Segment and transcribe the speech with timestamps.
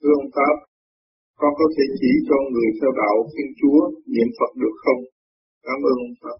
[0.00, 0.54] Thưa ông Pháp,
[1.40, 3.80] con có thể chỉ cho người theo đạo Thiên Chúa
[4.14, 5.00] niệm Phật được không?
[5.66, 6.38] Cảm ơn ông Pháp.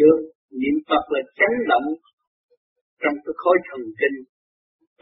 [0.00, 0.18] Được,
[0.60, 1.88] niệm Phật là chấn động
[3.00, 4.16] trong cái khối thần kinh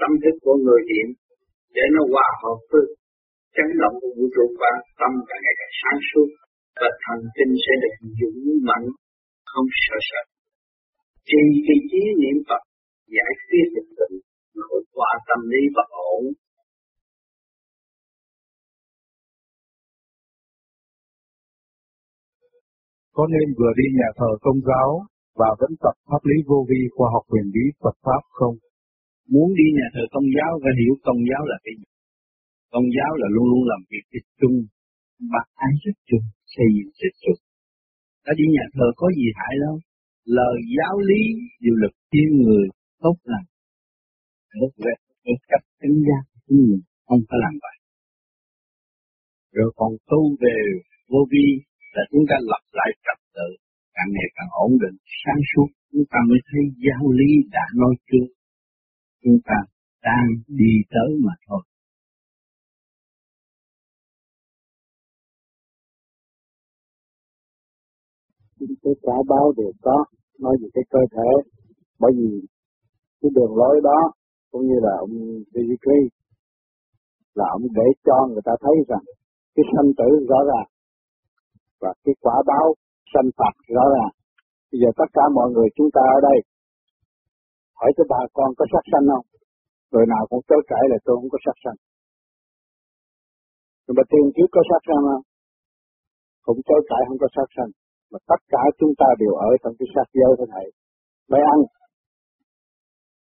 [0.01, 1.09] tâm thức của người niệm
[1.77, 2.87] để nó hòa hợp với
[3.57, 6.29] chấn động của vũ trụ và tâm càng ngày càng sáng suốt
[6.81, 8.87] và thần kinh sẽ được dũng mạnh
[9.51, 10.23] không sợ sợ
[11.29, 12.63] Chỉ cái trí niệm Phật
[13.17, 14.17] giải quyết được tình
[14.61, 16.23] nội qua tâm lý bất ổn
[23.17, 24.89] có nên vừa đi nhà thờ công giáo
[25.41, 28.57] và vẫn tập pháp lý vô vi khoa học quyền bí Phật Pháp không?
[29.33, 31.89] Muốn đi nhà thờ công giáo và hiểu công giáo là cái gì.
[32.75, 34.57] Công giáo là luôn luôn làm việc tích chung,
[35.33, 37.41] bác ái rất chung, xây dựng rất chung.
[38.25, 39.77] Ta đi nhà thờ có gì hại đâu.
[40.39, 41.23] Lời giáo lý
[41.63, 42.67] điều lực thiên người
[43.03, 43.49] tốt lành.
[44.61, 44.93] Tốt về
[45.25, 47.77] tốt cách tính giá của người, không phải làm vậy.
[49.57, 50.57] Rồi còn tu về
[51.11, 51.47] vô vi
[51.95, 53.49] là chúng ta lập lại trật tự
[53.95, 57.95] càng ngày càng ổn định, sáng suốt, chúng ta mới thấy giáo lý đã nói
[58.09, 58.29] trước.
[59.23, 59.59] Chúng ta
[60.03, 60.27] đang
[60.61, 61.63] đi tới mà thôi.
[68.83, 70.05] cái trả báo đều có
[70.39, 71.31] nói về cái cơ thể
[72.01, 72.47] bởi vì
[73.21, 74.13] cái đường lối đó
[74.51, 75.11] cũng như là ông
[75.53, 76.09] Fizikri
[77.35, 79.05] là ông để cho người ta thấy rằng
[79.55, 80.69] cái sanh tử rõ ràng
[81.83, 82.67] và cái quả báo
[83.13, 84.13] sanh phạt rõ ràng.
[84.71, 86.39] Bây giờ tất cả mọi người chúng ta ở đây
[87.83, 89.27] hỏi cho bà con có sát sanh không?
[89.93, 91.79] Người nào cũng chối cãi là tôi không có sát sanh.
[93.85, 95.25] Nhưng mà tiền kiếp có sát sanh không?
[96.47, 97.71] Cũng chối cãi không có sát sanh.
[98.11, 100.67] Mà tất cả chúng ta đều ở trong cái sát giới thế này.
[101.31, 101.59] Phải ăn,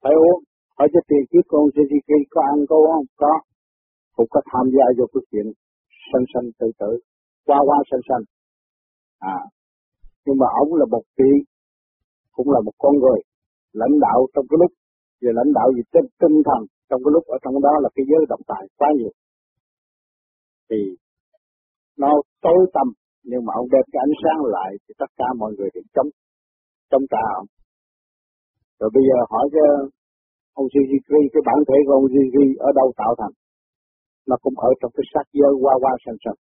[0.02, 0.40] phải uống.
[0.78, 3.10] Hỏi cho tiền kiếp con JGK có ăn có uống không?
[3.22, 3.34] Có.
[4.16, 5.48] Cũng có tham gia vô cái chuyện
[6.10, 6.92] sanh sanh tự tử,
[7.48, 8.24] qua qua sanh sanh.
[9.20, 9.38] À,
[10.26, 11.32] nhưng mà ông là một vị
[12.32, 13.20] cũng là một con người
[13.74, 14.72] lãnh đạo trong cái lúc
[15.22, 18.06] về lãnh đạo về tinh, tinh thần trong cái lúc ở trong đó là cái
[18.10, 19.14] giới động tài quá nhiều.
[20.70, 20.80] Thì
[21.98, 22.12] nó
[22.42, 22.88] tối tâm
[23.30, 26.10] nhưng mà ông đem cái ánh sáng lại thì tất cả mọi người đều chống
[26.92, 27.48] chống trả ông.
[28.80, 29.66] Rồi bây giờ hỏi cái
[30.60, 33.34] ông Gigi cái bản thể của ông Gigi ở đâu tạo thành?
[34.30, 36.40] Nó cũng ở trong cái sắc giới qua qua sanh sanh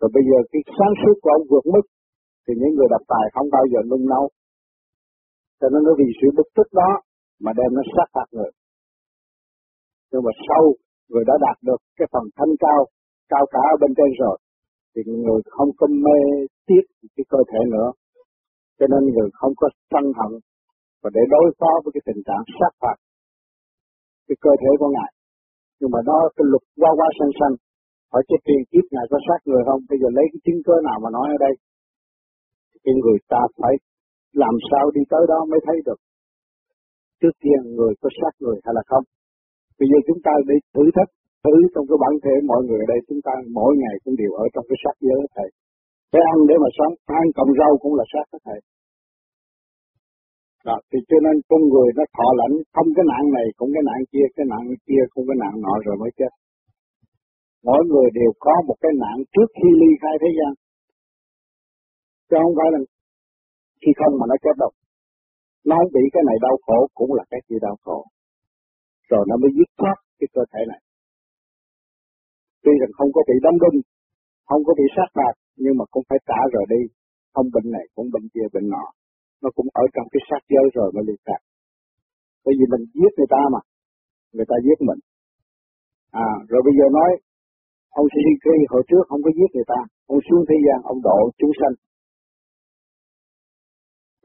[0.00, 1.84] rồi bây giờ cái sáng suốt của ông vượt mức
[2.44, 4.24] thì những người độc tài không bao giờ nung nấu.
[5.60, 6.90] Cho nên nó vì sự bức tức đó
[7.44, 8.50] mà đem nó sát phạt người.
[10.10, 10.62] Nhưng mà sau
[11.10, 12.80] người đã đạt được cái phần thanh cao,
[13.32, 14.36] cao cả ở bên trên rồi,
[14.92, 16.18] thì người không có mê
[16.68, 16.84] tiếc
[17.16, 17.88] cái cơ thể nữa.
[18.78, 20.32] Cho nên người không có sân hận
[21.02, 22.96] và để đối phó với cái tình trạng sát phạt
[24.28, 25.10] cái cơ thể của ngài.
[25.80, 27.54] Nhưng mà đó cái luật qua qua sanh sanh,
[28.12, 29.80] hỏi chết tiền kiếp ngài có sát người không?
[29.90, 31.54] Bây giờ lấy cái chứng cơ nào mà nói ở đây?
[32.86, 33.74] thì người ta phải
[34.42, 36.00] làm sao đi tới đó mới thấy được.
[37.20, 39.04] Trước tiên người có sát người hay là không?
[39.78, 41.10] Bây giờ chúng ta để thử thách,
[41.44, 44.32] thử trong cái bản thể mọi người ở đây chúng ta mỗi ngày cũng đều
[44.42, 45.48] ở trong cái sát giới thầy.
[46.12, 48.60] cái ăn để mà sống, ăn cộng rau cũng là sát đó thầy.
[50.68, 53.84] Đó, thì cho nên con người nó thọ lãnh không cái nạn này cũng cái
[53.88, 56.32] nạn kia, cái nạn kia cũng cái nạn nọ rồi mới chết.
[57.66, 60.52] Mỗi người đều có một cái nạn trước khi ly khai thế gian.
[62.28, 62.80] Chứ không phải là
[63.80, 64.72] khi không mà nó chết đâu.
[65.68, 67.98] Nó không bị cái này đau khổ cũng là cái kia đau khổ.
[69.10, 70.80] Rồi nó mới dứt thoát cái cơ thể này.
[72.62, 73.78] Tuy rằng không có bị đâm đinh,
[74.48, 76.82] không có bị sát phạt, nhưng mà cũng phải trả rồi đi.
[77.34, 78.86] Không bệnh này cũng bệnh kia bệnh nọ.
[79.42, 81.40] Nó cũng ở trong cái sát giới rồi mới liệt phạt.
[82.44, 83.60] Bởi vì mình giết người ta mà.
[84.34, 85.00] Người ta giết mình.
[86.26, 87.10] À, rồi bây giờ nói,
[88.00, 89.80] ông Sri hồi trước không có giết người ta.
[90.12, 91.74] Ông xuống thế gian, ông độ chúng sanh.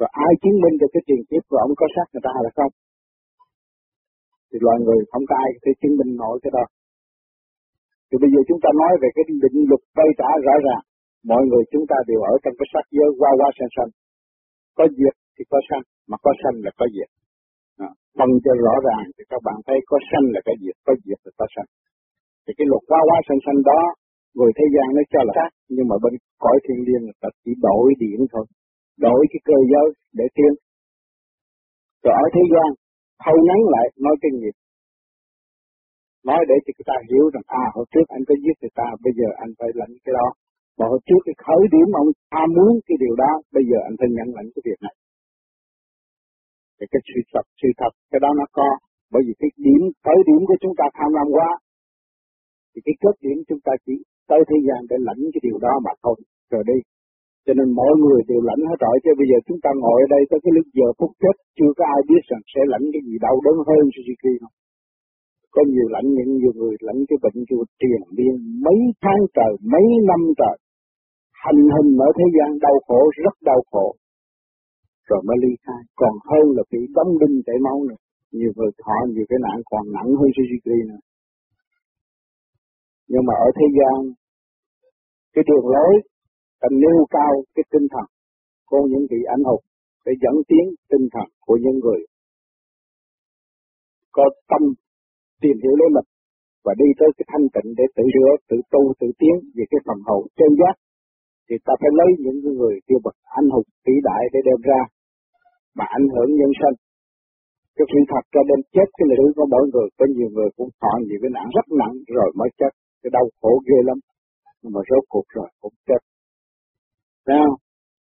[0.02, 2.44] và ai chứng minh được cái tiền kiếp của ông có sát người ta hay
[2.46, 2.74] là không?
[4.50, 6.66] Thì loài người không có ai có thể chứng minh nổi cái đó.
[8.08, 10.84] Thì bây giờ chúng ta nói về cái định luật vay trả rõ ràng.
[11.32, 13.92] Mọi người chúng ta đều ở trong cái sắc giới qua qua sanh sanh.
[14.78, 17.10] Có diệt thì có sanh, mà có sanh là có diệt.
[17.86, 20.94] À, phân cho rõ ràng thì các bạn thấy có sanh là có diệt, có
[21.04, 21.70] diệt là có sanh.
[22.44, 23.82] Thì cái luật quá quá xanh xanh đó,
[24.38, 27.52] người thế gian nó cho là khác, nhưng mà bên cõi thiên liêng là chỉ
[27.68, 28.46] đổi điểm thôi
[29.06, 29.88] đổi cái cơ giới
[30.20, 30.52] để tiến.
[32.04, 32.70] Rồi ở thế gian,
[33.24, 34.56] thâu ngắn lại nói cái nghiệp.
[36.30, 38.88] Nói để cho người ta hiểu rằng, à, hồi trước anh có giết người ta,
[39.06, 40.28] bây giờ anh phải lãnh cái đó.
[40.78, 43.96] Mà hồi trước cái khởi điểm ông ta muốn cái điều đó, bây giờ anh
[44.00, 44.96] phải nhận lãnh cái việc này.
[46.78, 48.70] Thì cái sự thật, sự thật, cái đó nó có.
[49.14, 51.50] Bởi vì cái điểm, khởi điểm của chúng ta tham lam quá.
[52.72, 53.96] Thì cái kết điểm chúng ta chỉ
[54.30, 56.18] tới thế gian để lãnh cái điều đó mà thôi,
[56.52, 56.80] rồi đi.
[57.46, 60.08] Cho nên mọi người đều lãnh hết rồi, chứ bây giờ chúng ta ngồi ở
[60.16, 63.02] đây tới cái lúc giờ phút chết, chưa có ai biết rằng sẽ lãnh cái
[63.08, 64.56] gì đau đớn hơn Suzuki không.
[65.56, 68.36] Có nhiều lãnh những nhiều người lãnh cái bệnh kêu triền miên
[68.66, 70.56] mấy tháng trời, mấy năm trời.
[71.44, 73.88] Hành hình ở thế gian đau khổ, rất đau khổ.
[75.10, 75.82] Rồi mới ly khai.
[76.00, 78.00] Còn hơn là bị đóng đinh chảy máu nữa.
[78.38, 81.02] Nhiều người thọ nhiều cái nạn còn nặng hơn Suzuki nữa.
[83.12, 83.98] Nhưng mà ở thế gian,
[85.34, 85.94] cái đường lối
[86.60, 88.08] ta nêu cao cái tinh thần
[88.70, 89.64] của những vị anh hùng
[90.06, 92.02] để dẫn tiến tinh thần của những người
[94.16, 94.64] có tâm
[95.42, 96.08] tìm hiểu lấy mình
[96.66, 99.80] và đi tới cái thanh tịnh để tự rửa, tự tu, tự tiến về cái
[99.86, 100.76] phần hậu chân giác
[101.48, 104.82] thì ta phải lấy những người tiêu bậc anh hùng vĩ đại để đem ra
[105.78, 106.78] mà ảnh hưởng nhân sinh.
[107.76, 110.70] Cái sự thật cho đến chết cái lưỡi của mỗi người, có nhiều người cũng
[110.82, 113.98] thọ nhiều cái nặng rất nặng rồi mới chết, cái đau khổ ghê lắm.
[114.62, 116.02] Nhưng mà rốt cuộc rồi cũng chết.
[117.26, 117.58] Thấy không?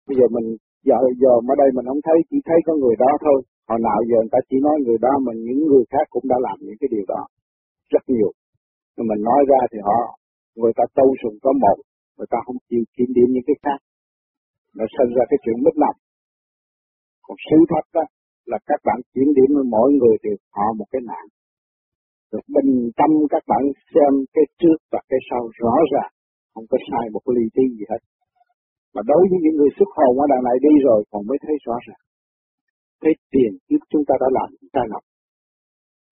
[0.08, 0.48] Bây giờ mình
[0.88, 3.40] giờ giờ ở đây mình không thấy, chỉ thấy có người đó thôi.
[3.70, 6.38] Hồi nào giờ người ta chỉ nói người đó mà những người khác cũng đã
[6.48, 7.22] làm những cái điều đó.
[7.94, 8.30] Rất nhiều.
[8.96, 10.02] Nhưng mình nói ra thì họ,
[10.60, 11.78] người ta tu sùng có một,
[12.18, 13.80] người ta không chịu kiểm điểm những cái khác.
[14.78, 15.98] Nó sinh ra cái chuyện mất lòng.
[17.26, 18.04] Còn sự thật đó
[18.52, 21.26] là các bạn kiểm điểm mỗi người thì họ một cái nạn.
[22.36, 26.12] Rồi bình tâm các bạn xem cái trước và cái sau rõ ràng,
[26.54, 28.02] không có sai một cái ly tí gì hết.
[28.94, 31.56] Mà đối với những người xuất hồn ở đằng này đi rồi còn mới thấy
[31.66, 32.04] rõ ràng.
[33.02, 35.04] Thấy tiền kiếp chúng ta đã làm sai lầm.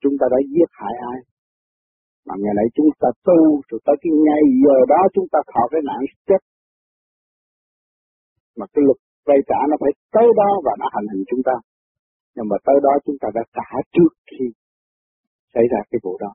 [0.02, 1.20] Chúng ta đã giết hại ai.
[2.28, 3.40] Mà ngày nay chúng ta tu
[3.70, 6.42] rồi tới cái ngày giờ đó chúng ta thọ cái nạn chết.
[8.58, 11.56] Mà cái luật vay trả nó phải tới đó và nó hành hình chúng ta.
[12.36, 14.46] Nhưng mà tới đó chúng ta đã trả trước khi
[15.54, 16.32] xảy ra cái vụ đó.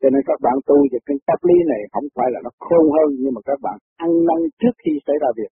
[0.00, 2.84] Cho nên các bạn tu về cái pháp lý này không phải là nó khôn
[2.96, 5.52] hơn nhưng mà các bạn ăn năn trước khi xảy ra việc.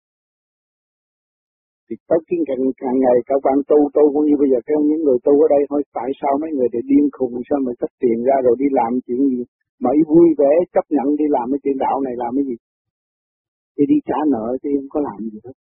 [1.85, 4.79] Thì tất nhiên càng, càng ngày các bạn tu tu cũng như bây giờ theo
[4.89, 7.71] những người tu ở đây thôi tại sao mấy người để điên khùng sao mà
[7.81, 9.41] tất tiền ra rồi đi làm chuyện gì?
[9.83, 12.55] Mà vui vẻ chấp nhận đi làm cái chuyện đạo này làm cái gì?
[13.75, 15.55] Thì đi trả nợ thì không có làm gì hết.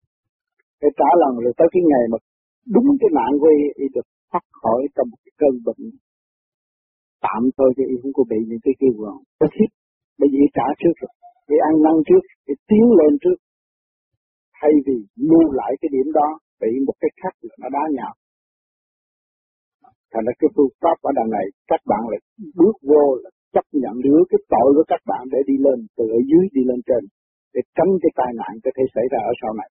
[0.81, 2.17] Để trả lần rồi tới cái ngày mà
[2.75, 3.51] đúng cái nạn của
[3.83, 5.83] y, được thoát khỏi trong một cái cơn bệnh
[7.25, 9.69] tạm thôi chứ y không có bị những cái kêu gọi bất thiết
[10.19, 11.13] bởi vì trả trước rồi
[11.49, 13.37] để ăn năn trước để tiến lên trước
[14.65, 14.97] thay vì
[15.29, 16.29] lưu lại cái điểm đó,
[16.61, 18.13] bị một cái khác là nó đá nhào.
[20.11, 22.19] Thành ra cái phương pháp ở đằng này, các bạn lại
[22.59, 26.03] bước vô là chấp nhận đứa cái tội của các bạn để đi lên, từ
[26.17, 27.03] ở dưới đi lên trên,
[27.53, 29.69] để tránh cái tai nạn có thể xảy ra ở sau này.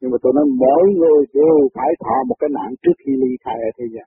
[0.00, 3.32] Nhưng mà tôi nói, mỗi người đều phải thọ một cái nạn trước khi ly
[3.44, 4.06] khai ở thế gian.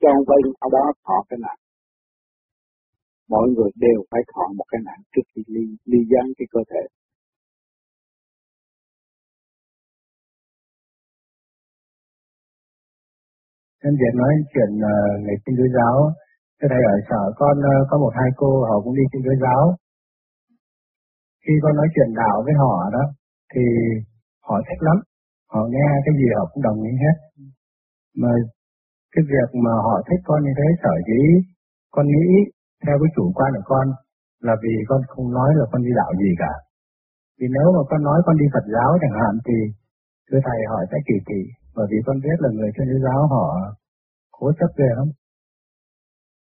[0.00, 1.58] Cho ông phải ở đó thọ cái nạn.
[3.28, 6.60] Mọi người đều phải thọ một cái nạn trước khi ly, ly gián cái cơ
[6.70, 6.82] thể.
[13.86, 15.96] Em Việt nói chuyện ờ, uh, người kinh đối giáo.
[16.58, 19.36] Cái này ở sở con uh, có một hai cô họ cũng đi kinh đối
[19.44, 19.62] giáo.
[21.44, 23.04] Khi con nói chuyện đạo với họ đó,
[23.52, 23.64] thì
[24.46, 24.98] họ thích lắm.
[25.52, 27.16] Họ nghe cái gì họ cũng đồng ý hết.
[28.22, 28.30] Mà
[29.16, 31.22] cái việc mà họ thích con như thế sở dĩ
[31.94, 32.26] con nghĩ
[32.84, 33.86] theo cái chủ quan của con
[34.46, 36.52] là vì con không nói là con đi đạo gì cả.
[37.38, 39.56] Vì nếu mà con nói con đi Phật giáo chẳng hạn thì
[40.26, 41.40] thưa thầy họ sẽ kỳ thị
[41.76, 43.44] bởi vì con biết là người trên thế giáo họ
[44.36, 45.08] cố chấp ghê lắm.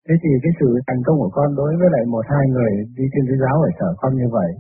[0.06, 3.06] Thế thì cái sự thành công của con đối với lại một hai người đi
[3.14, 4.52] trên thế giáo ở sở con như vậy,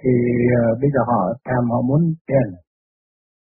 [0.00, 0.14] thì
[0.58, 2.48] uh, bây giờ họ thèm họ muốn tiền.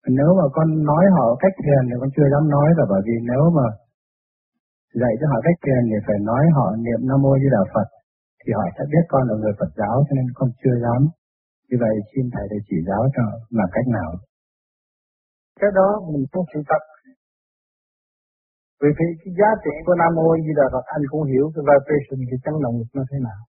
[0.07, 3.15] Nếu mà con nói họ cách thiền thì con chưa dám nói là bởi vì
[3.31, 3.65] nếu mà
[5.01, 7.87] dạy cho họ cách thiền thì phải nói họ niệm Nam Mô Di Đà Phật
[8.41, 11.01] thì họ sẽ biết con là người Phật giáo, cho nên con chưa dám.
[11.69, 13.23] như vậy xin Thầy để chỉ giáo cho
[13.57, 14.11] là cách nào.
[15.59, 16.81] Cái đó mình không sự tập
[18.81, 21.63] vì thế cái giá trị của Nam Mô Di Đà Phật anh cũng hiểu cái
[21.69, 23.41] vibration, cái chấn động lực nó thế nào.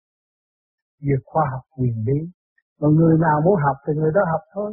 [1.07, 2.19] Việc khoa học quyền bí.
[2.79, 4.69] Mà người nào muốn học thì người đó học thôi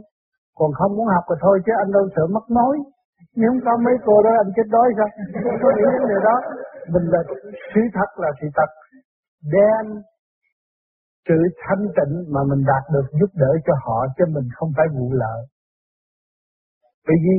[0.58, 2.74] còn không muốn học thì thôi chứ anh đâu sợ mất nói
[3.40, 5.08] nếu không có mấy cô đó anh chết đói sao
[5.62, 6.36] có những vấn đề đó
[6.92, 7.20] mình là
[7.72, 8.70] sự thật là sự thật
[9.54, 9.84] đem
[11.28, 14.86] sự thanh tịnh mà mình đạt được giúp đỡ cho họ chứ mình không phải
[14.96, 15.40] vụ lợi
[17.08, 17.36] vì gì?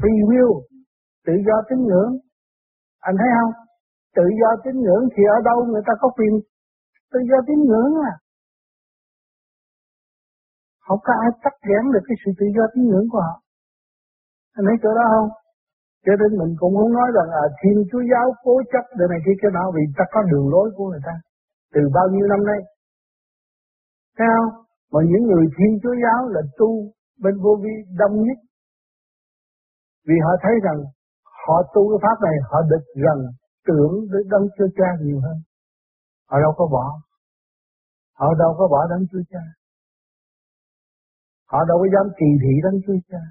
[0.00, 0.52] Free will,
[1.26, 2.12] tự do tín ngưỡng.
[3.08, 3.54] Anh thấy không?
[4.16, 6.34] Tự do tín ngưỡng thì ở đâu người ta có quyền
[7.12, 8.12] tự do tín ngưỡng à?
[10.90, 13.34] Không có ai cắt giảm được cái sự tự do tín ngưỡng của họ.
[14.56, 15.30] Anh thấy chỗ đó không?
[16.04, 19.20] Cho nên mình cũng muốn nói rằng à, thiên chúa giáo cố chấp để này
[19.24, 21.14] kia cái nào vì ta có đường lối của người ta.
[21.74, 22.60] từ bao nhiêu năm nay.
[24.16, 24.52] Thấy không?
[24.92, 26.70] Mà những người thiên chúa giáo là tu
[27.22, 28.38] bên vô vi đông nhất.
[30.06, 30.78] Vì họ thấy rằng
[31.44, 33.18] họ tu cái pháp này họ được gần
[33.66, 35.36] tưởng đến đấng chúa cha nhiều hơn.
[36.30, 36.86] Họ đâu có bỏ.
[38.20, 39.44] Họ đâu có bỏ đấng chúa cha.
[41.50, 43.22] Họ đâu có dám kỳ thị đấng chúa cha.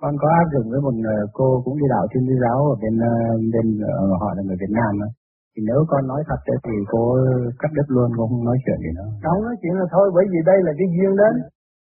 [0.00, 2.76] con có áp dụng với một ờ, cô cũng đi đạo thiên lý giáo ở
[2.82, 3.14] bên ờ,
[3.52, 5.08] bên ờ, họ là người Việt Nam đó.
[5.52, 7.02] thì nếu con nói thật thì cô
[7.60, 9.08] cắt đứt luôn, cô không nói chuyện gì nữa.
[9.24, 11.34] Không nói chuyện là thôi, bởi vì đây là cái duyên đến.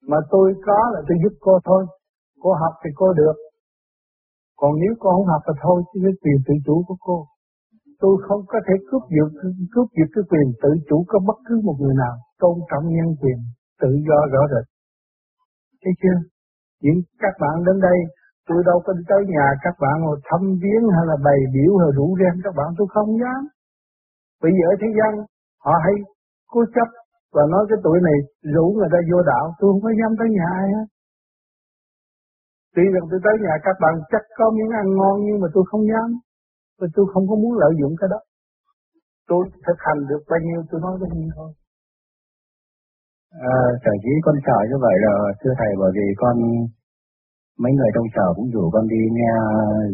[0.10, 1.82] Mà tôi có là tôi giúp cô thôi.
[2.44, 3.36] Cô học thì cô được.
[4.60, 7.18] Còn nếu cô không học thì thôi, chứ cái quyền tự chủ của cô
[8.02, 9.30] tôi không có thể cướp giật
[9.74, 12.16] cướp giật cái quyền tự chủ của bất cứ một người nào.
[12.42, 13.40] Tôn trọng nhân quyền,
[13.82, 14.66] tự do rõ rệt.
[15.82, 16.18] Thấy chưa?
[16.84, 18.00] Những các bạn đến đây,
[18.48, 21.72] tôi đâu có đi tới nhà các bạn ngồi thăm viếng hay là bày biểu
[21.82, 23.42] hay rủ rem các bạn, tôi không dám.
[24.44, 25.12] Bây giờ ở thế gian,
[25.66, 25.96] họ hay
[26.52, 26.90] cố chấp
[27.36, 28.18] và nói cái tuổi này
[28.56, 30.88] rủ người ta vô đạo, tôi không có dám tới nhà ai hết.
[32.76, 35.64] Tuy rằng tôi tới nhà các bạn chắc có miếng ăn ngon nhưng mà tôi
[35.70, 36.10] không dám
[36.82, 38.20] và tôi không có muốn lợi dụng cái đó.
[39.30, 41.50] Tôi thực hành được bao nhiêu tôi nói bao nhiêu thôi.
[43.54, 46.36] À, sở dĩ con sợ như vậy là thưa thầy bởi vì con
[47.64, 49.34] mấy người trong sở cũng rủ con đi nghe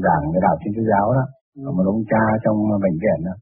[0.06, 1.26] giảng về đạo thiên chúa giáo đó.
[1.58, 1.72] Ừ.
[1.76, 3.36] một ông cha trong bệnh viện đó.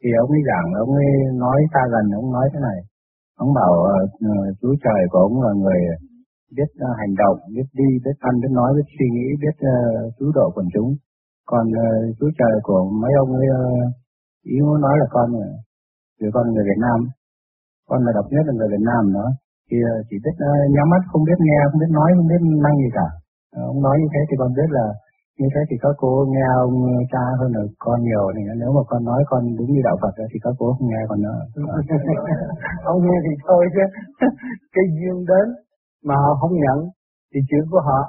[0.00, 1.10] Thì ông ấy giảng ông ấy
[1.42, 2.78] nói xa gần ông nói thế này.
[3.44, 4.10] Ông bảo uh,
[4.60, 5.80] chúa trời của ông là người
[6.56, 10.12] biết uh, hành động biết đi biết ăn biết nói biết suy nghĩ biết uh,
[10.18, 10.90] cứu độ quần chúng
[11.50, 13.92] còn uh, trời của mấy ông ấy uh,
[14.54, 15.48] ý muốn nói là con ờ,
[16.20, 16.98] vì con người Việt Nam.
[17.88, 19.28] Con là độc nhất là người Việt Nam nữa.
[19.68, 19.76] Thì
[20.08, 22.90] chỉ biết uh, nhắm mắt không biết nghe không biết nói không biết năng gì
[22.98, 23.08] cả.
[23.56, 24.86] Uh, ông nói như thế thì con biết là
[25.38, 26.76] như thế thì các cô nghe ông
[27.12, 30.14] cha hơn là con nhiều thì nếu mà con nói con đúng như đạo Phật
[30.32, 31.38] thì các cô không nghe con nữa.
[32.92, 33.84] Ông nghe thì thôi chứ.
[34.74, 35.46] Cái duyên đến
[36.08, 36.78] mà họ không nhận
[37.30, 38.00] thì chuyện của họ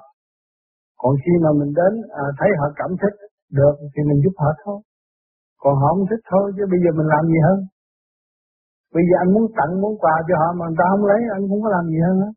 [1.06, 1.94] còn khi mà mình đến
[2.24, 3.16] à, thấy họ cảm thích
[3.60, 4.80] được thì mình giúp họ thôi
[5.64, 7.60] còn họ không thích thôi chứ bây giờ mình làm gì hơn
[8.96, 11.44] Bây giờ anh muốn tặng muốn quà cho họ mà người ta không lấy anh
[11.50, 12.30] không có làm gì hơn á.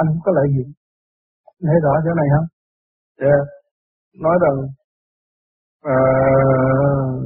[0.00, 0.70] Anh không có lợi dụng.
[1.68, 2.46] Thấy rõ chỗ này không?
[3.26, 3.42] Yeah.
[4.24, 4.56] Nói rằng
[5.92, 7.16] uh,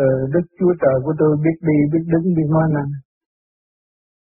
[0.00, 2.90] uh, Đức Chúa Trời của tôi biết đi, biết đứng, biết nói năng.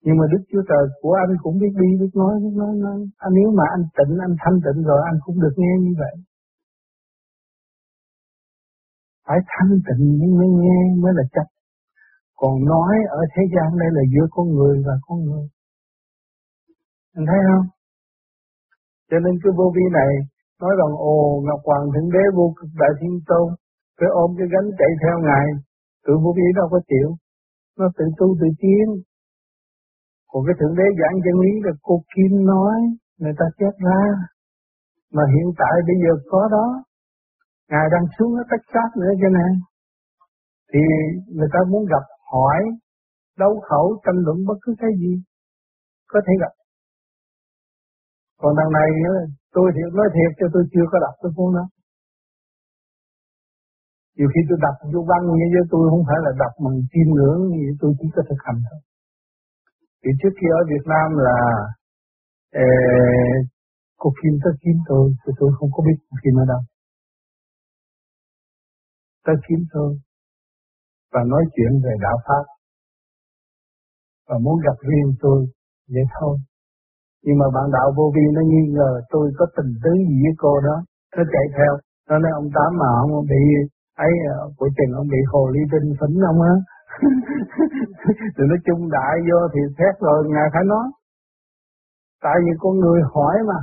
[0.04, 2.99] Nhưng mà Đức Chúa Trời của anh cũng biết đi, biết nói, biết nói, nói.
[3.25, 6.14] Anh nếu mà anh tịnh, anh thanh tịnh rồi, anh cũng được nghe như vậy.
[9.26, 10.04] Phải thanh tịnh
[10.38, 11.47] mới nghe mới là chắc.
[12.40, 15.45] Còn nói ở thế gian đây là giữa con người và con người.
[17.16, 17.66] Anh thấy không?
[19.11, 20.12] Cho nên cái vô vi này
[20.62, 23.47] nói rằng ồ Ngọc Hoàng Thượng Đế vô cực đại thiên tôn
[23.99, 25.47] phải ôm cái gánh chạy theo ngài
[26.04, 27.09] tự vô vi đâu có chịu
[27.78, 28.87] nó tự tu tự tiến
[30.30, 32.76] còn cái thượng đế giảng chân lý là cô kim nói
[33.20, 34.02] người ta chết ra
[35.16, 36.66] mà hiện tại bây giờ có đó
[37.70, 39.50] ngài đang xuống ở Texas nữa cho nên
[40.72, 40.80] thì
[41.37, 42.60] người ta muốn gặp hỏi,
[43.38, 45.12] đấu khẩu, tranh luận bất cứ cái gì,
[46.12, 46.52] có thể gặp.
[48.40, 48.88] Còn đằng này
[49.54, 51.64] tôi thiệt nói thiệt cho tôi chưa có đọc cái cuốn đó.
[54.16, 57.08] Nhiều khi tôi đọc vô văn như với tôi không phải là đọc bằng chiêm
[57.14, 58.80] ngưỡng như tôi chỉ có thực hành thôi.
[60.02, 61.38] Vì trước kia ở Việt Nam là
[62.52, 62.69] ờ, ê,
[63.99, 66.62] cô Kim tới kiếm tôi thì tôi không có biết cô Kim ở đâu.
[69.26, 69.90] Tới kiếm tôi
[71.12, 72.45] và nói chuyện về đạo Pháp
[74.28, 75.38] và muốn gặp riêng tôi
[75.95, 76.38] vậy thôi.
[77.25, 80.35] Nhưng mà bạn đạo vô vi nó nghi ngờ tôi có tình tứ gì với
[80.38, 80.76] cô đó,
[81.16, 81.73] nó chạy theo.
[82.09, 83.42] Nó nói ông Tám mà ông bị
[84.07, 86.54] ấy ờ, của chừng ông bị hồ ly tinh phỉnh ông á.
[88.35, 90.87] thì nó chung đại vô thì xét rồi ngài phải nói.
[92.25, 93.61] Tại vì con người hỏi mà.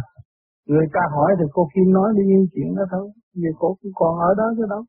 [0.68, 3.06] Người ta hỏi thì cô Kim nói đi những chuyện đó thôi.
[3.36, 4.84] Vì cô cũng còn ở đó chứ đâu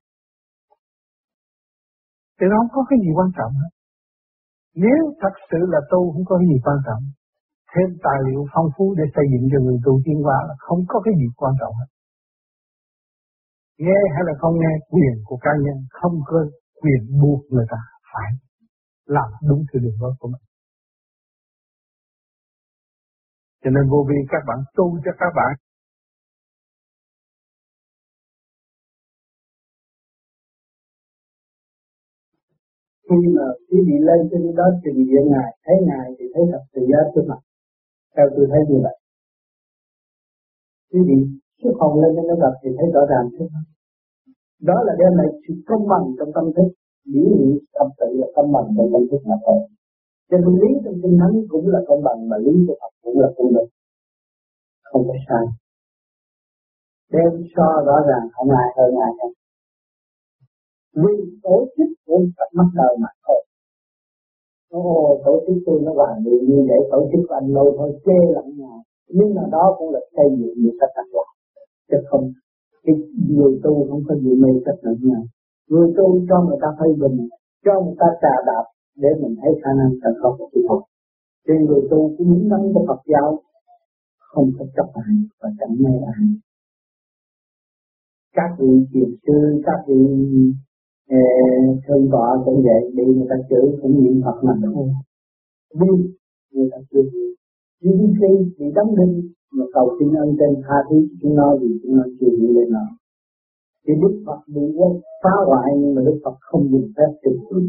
[2.38, 3.71] thì nó không có cái gì quan trọng hết.
[4.85, 7.02] Nếu thật sự là tu không có cái gì quan trọng,
[7.73, 10.80] thêm tài liệu phong phú để xây dựng cho người tu tiên qua là không
[10.88, 11.88] có cái gì quan trọng hết.
[13.85, 16.38] Nghe hay là không nghe quyền của cá nhân không có
[16.83, 17.80] quyền buộc người ta
[18.18, 18.30] phải
[19.16, 20.44] làm đúng theo đường lối của mình.
[23.62, 25.52] Cho nên vô vi các bạn tu cho các bạn.
[33.08, 36.62] Khi mà quý vị lên trên đó trình diện ngài, thấy ngài thì thấy thật
[36.72, 37.40] sự giá trước mặt.
[38.14, 38.96] Theo tôi thấy như vậy.
[40.90, 41.18] Quý vị
[41.60, 43.66] xuất hồn lên trên nó gặp thì thấy rõ ràng trước mặt.
[44.68, 46.68] Đó là đem lại sự công bằng trong tâm thức
[47.12, 49.60] biểu hiện tâm tự là công bằng và tâm thức là thôi
[50.30, 53.20] cho nên lý trong kinh thánh cũng là công bằng mà lý của Phật cũng
[53.20, 53.68] là công bằng
[54.90, 55.44] không có sai
[57.12, 59.32] đem so rõ ràng không ai hơn ai hết
[61.02, 63.44] vì tổ chức của Phật mắt đời mà thôi
[64.70, 68.00] Ồ, tổ chức tôi nó hoàn thiện như vậy, tổ chức của anh lôi thôi
[68.04, 68.82] chê lẫn nhau.
[69.08, 71.30] Nhưng mà đó cũng là xây dựng như sách đặt lạc.
[71.90, 72.32] Chứ không,
[72.84, 72.94] cái
[73.28, 75.22] người tu không có gì mê sách lẫn nhau.
[75.68, 77.28] Người tu cho người ta phê bình,
[77.64, 78.64] cho người ta trà đạp
[78.96, 80.82] để mình thấy khả năng thành công của tu học.
[81.48, 83.42] thì người tu cũng những năng của Phật giáo
[84.18, 86.26] không có chấp ai và chẳng mê ai.
[88.37, 90.00] Các vị thiền sư, các vị
[91.08, 91.18] ờ,
[91.87, 94.88] thương tọa cũng vậy bị người ta chửi cũng niệm Phật mà thôi
[95.75, 95.92] đi
[96.52, 97.25] người ta chưa đi
[97.80, 101.68] khi khi bị đóng đinh mà cầu xin ơn trên tha thứ chúng nó vì
[101.82, 102.88] chúng nó chưa hiểu lên nào
[103.88, 104.92] thì Đức Phật bị quân
[105.23, 107.61] phá hoại, nhưng mà Đức Phật không dùng phép trừ trị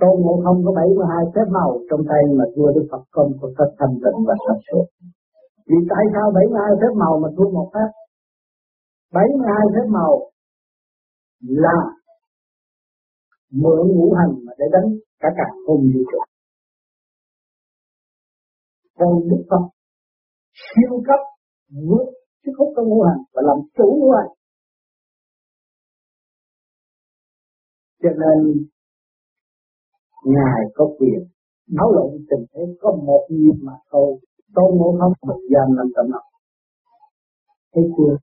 [0.00, 3.48] Tôn Ngộ Không có 72 phép màu trong tay, mà thua Đức Phật không có
[3.56, 4.86] thật thanh tịnh và thật suốt.
[5.68, 7.88] Vì tại sao 72 phép màu mà thua một phép?
[9.12, 10.12] 72 phép màu
[11.48, 11.78] là
[13.50, 14.88] mượn ngũ hành mà để đánh
[15.20, 16.18] cả cả không vũ trụ
[18.98, 19.64] còn đức phật
[20.52, 21.20] siêu cấp
[21.88, 22.06] vượt
[22.44, 24.30] sức hút của ngũ hành và làm chủ ngũ hành
[28.02, 28.38] cho nên
[30.24, 31.20] ngài có quyền
[31.76, 34.10] tháo lộn tình thế có một nhịp mà thôi.
[34.54, 36.28] Tôn ngộ không một gian làm tận lòng
[37.74, 38.14] thấy chưa?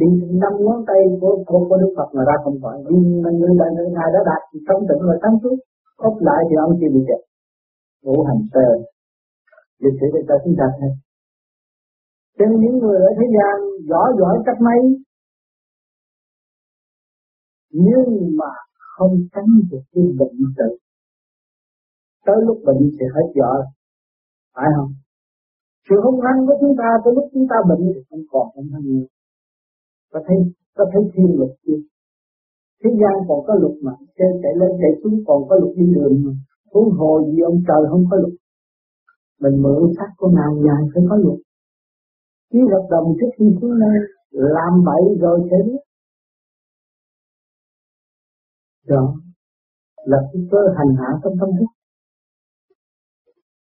[0.00, 0.06] Đi
[0.42, 3.54] năm ngón tay của, của, của Đức Phật mà ra không phải nhưng mà người
[3.60, 5.56] đại người ngài đã đạt thì sống tỉnh và sáng suốt.
[5.96, 7.20] Ốp lại thì ông kia bị chết.
[8.02, 8.66] Ngũ hành sơ
[9.82, 10.92] lịch sử để cho chúng ta thấy.
[12.38, 13.54] Cho nên những người ở thế gian
[13.90, 14.80] giỏi giỏi cách mấy.
[17.84, 18.50] Nhưng mà
[18.96, 20.70] không tránh được cái bệnh tự.
[22.26, 23.54] Tới lúc bệnh thì hết vợ
[24.54, 24.92] phải không?
[25.86, 28.68] Sự hung hăng của chúng ta, tới lúc chúng ta bệnh thì không còn hung
[28.72, 29.08] hăng nữa.
[30.12, 30.36] Có thấy
[30.76, 31.80] có thấy thiên luật chưa?
[32.80, 35.86] Thế gian còn có luật mà trên chạy lên chạy xuống còn có luật đi
[35.94, 36.32] đường mà.
[36.72, 38.34] Huống hồ gì ông trời không có luật?
[39.42, 41.38] Mình mượn xác của nào dài phải có luật.
[42.50, 43.98] Ký hợp đồng trước khi xuống nơi,
[44.56, 45.82] làm bậy rồi sẽ biết
[48.88, 49.14] đó
[50.04, 51.70] là cái cơ hành hạ trong tâm thức.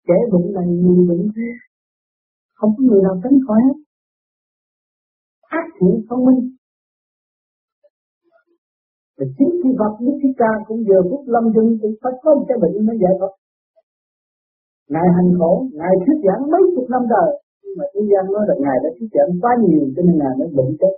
[0.08, 1.48] Kẻ bụng này người bụng thế
[2.64, 3.78] không có người nào tránh khỏi hết.
[5.60, 6.42] Ác thiện thông minh.
[9.18, 12.30] Và chính khi Phật Đức Thích Ca cũng vừa phút lâm chung cũng phải có
[12.36, 13.34] một cái bệnh mới giải Phật
[14.94, 17.30] Ngài hành khổ, Ngài thuyết giảng mấy chục năm trời
[17.64, 20.34] Nhưng mà thế gian nói là Ngài đã thuyết giảng quá nhiều cho nên Ngài
[20.40, 20.94] mới bệnh chết.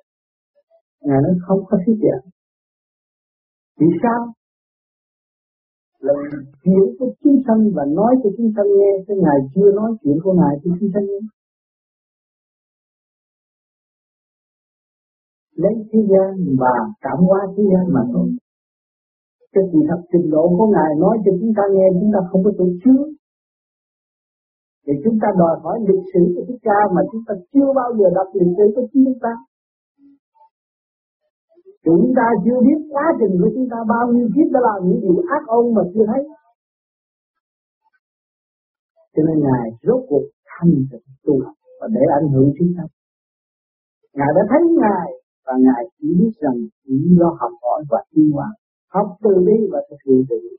[1.07, 2.23] Ngài nói không có thuyết giảng.
[3.79, 4.33] Vì sao?
[5.99, 6.13] Là
[6.63, 10.17] chuyện của chúng sanh và nói cho chúng sanh nghe cái Ngài chưa nói chuyện
[10.23, 11.19] của Ngài cho chúng sanh nghe
[15.55, 16.29] lấy thế gian
[16.61, 18.29] và cảm hóa thế gian mà thôi.
[19.53, 22.43] Cái sự thật trình độ của Ngài nói cho chúng ta nghe, chúng ta không
[22.45, 23.01] có tổ chứa.
[24.85, 27.89] Thì chúng ta đòi hỏi lịch sử của Thích Ca mà chúng ta chưa bao
[27.97, 29.33] giờ đọc lịch sử của chúng ta.
[31.85, 35.01] Chúng ta chưa biết quá trình của chúng ta bao nhiêu kiếp đã làm những
[35.01, 36.21] điều ác ôn mà chưa thấy.
[39.13, 42.83] Cho nên Ngài rốt cuộc thanh tịnh tu học và để ảnh hưởng chúng ta.
[44.17, 45.09] Ngài đã thấy Ngài
[45.45, 48.47] và ngài chỉ biết rằng chỉ do học hỏi và tiến hóa,
[48.95, 50.55] học từ bi và thực hiện từ bi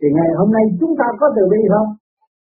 [0.00, 1.90] thì ngày hôm nay chúng ta có từ bi không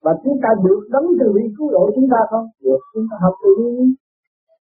[0.04, 3.15] và chúng ta được đấng từ bi cứu độ chúng ta không được, chúng ta
[3.24, 3.65] học từ bi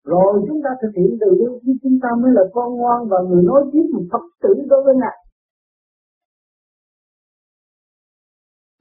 [0.05, 3.19] rồi chúng ta thực hiện từ bi thì chúng ta mới là con ngoan và
[3.29, 5.19] người nói tiếp một phật tử đối với ngài.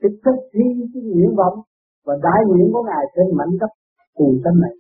[0.02, 1.58] Cái thực thi, cái nguyện vọng
[2.06, 3.72] và đại nguyện của ngài trên mảnh đất
[4.18, 4.74] phù sanh này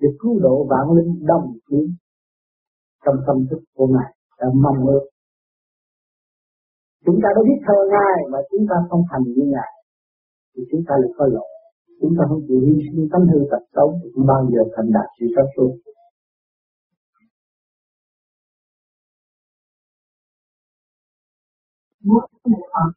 [0.00, 1.86] để cứu độ vạn linh đồng tiến
[3.04, 5.04] trong tâm thức của ngài đã mong ước.
[7.06, 9.72] Chúng ta đã biết thờ ngài mà chúng ta không thành như ngài
[10.56, 11.53] thì chúng ta lại có lỗi
[12.00, 14.90] chúng ta không chịu hy sinh tấm hư tật xấu thì không bao giờ thành
[14.96, 15.70] đạt sự sáng suốt.
[22.04, 22.90] Muốn cái Phật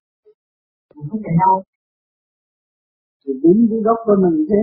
[1.09, 1.63] không thể đâu
[3.25, 4.61] thì đúng với gốc của mình thế.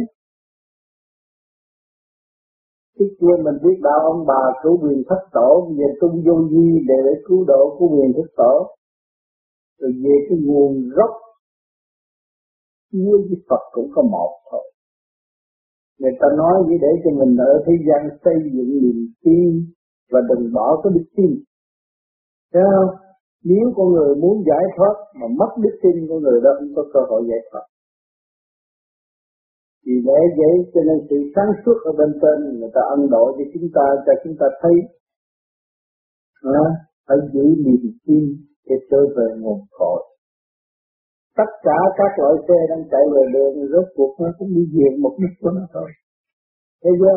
[2.98, 6.48] Trước kia mình biết đạo ông bà cứu quyền thất tổ, về tung vô
[6.88, 8.76] để để cứu độ của quyền thất tổ.
[9.78, 11.23] Rồi về cái nguồn gốc
[12.94, 14.64] Chúa với Phật cũng có một thôi.
[16.00, 19.50] Người ta nói như để cho mình ở thế gian xây dựng niềm tin
[20.12, 21.30] và đừng bỏ cái đức tin.
[22.52, 22.92] Thấy không?
[23.44, 26.82] Nếu con người muốn giải thoát mà mất đức tin con người đó không có
[26.94, 27.64] cơ hội giải thoát.
[29.86, 33.24] Vì lẽ vậy cho nên sự sáng suốt ở bên trên người ta ân độ
[33.36, 34.74] cho chúng ta cho chúng ta thấy
[36.42, 36.64] à,
[37.06, 38.24] phải giữ niềm tin
[38.66, 40.13] để trở về nguồn cội
[41.38, 44.88] tất cả các loại xe đang chạy về đường, rốt cuộc nó cũng đi về
[45.02, 45.90] một đích của nó thôi.
[46.82, 47.16] Thấy chưa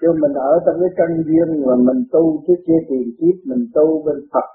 [0.00, 3.64] chứ mình ở trong cái căn duyên mà mình tu trước kia tiền kiếp, mình
[3.74, 4.48] tu bên Phật.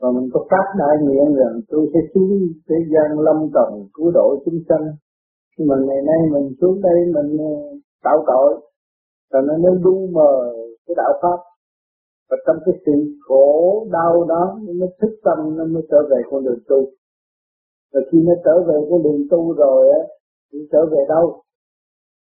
[0.00, 2.30] Và mình có phát đại nguyện rằng tôi sẽ xuống
[2.68, 4.86] thế gian lâm trần cứu độ chúng sanh.
[5.58, 7.54] Nhưng mà ngày nay mình xuống đây mình ờ,
[8.04, 8.50] tạo tội.
[9.32, 10.32] Rồi nó nó đu mờ
[10.86, 11.38] cái đạo pháp
[12.30, 12.92] và trong cái sự
[13.26, 16.80] khổ, đau đó nó mới thức tâm, nó mới trở về con đường tu.
[17.92, 20.02] Rồi khi nó trở về con đường tu rồi á,
[20.52, 21.42] thì trở về đâu?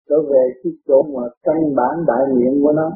[0.09, 2.91] Trở về cái chỗ mà căn bản đại nguyện của nó.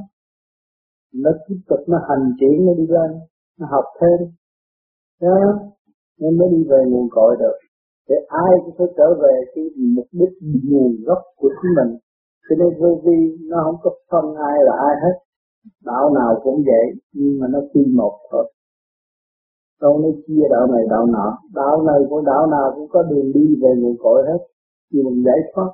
[1.15, 3.11] Nó tiếp tục, nó hành triển, nó đi lên,
[3.59, 4.29] nó học thêm.
[5.21, 5.39] Đó,
[6.21, 7.57] nó mới đi về nguồn cội được.
[8.09, 9.65] Để ai cũng phải trở về cái
[9.97, 10.35] mục đích,
[10.71, 11.99] nguồn gốc của chính mình.
[12.49, 13.19] Cho nên vô vi,
[13.51, 15.17] nó không có phân ai là ai hết
[15.85, 18.53] đạo nào cũng vậy, nhưng mà nó quy một thôi.
[19.81, 21.39] Đâu nó chia đạo này đạo nọ.
[21.55, 24.39] Đạo này của đạo nào cũng có đường đi về nguồn cội hết.
[24.93, 25.71] Vì mình giải thoát.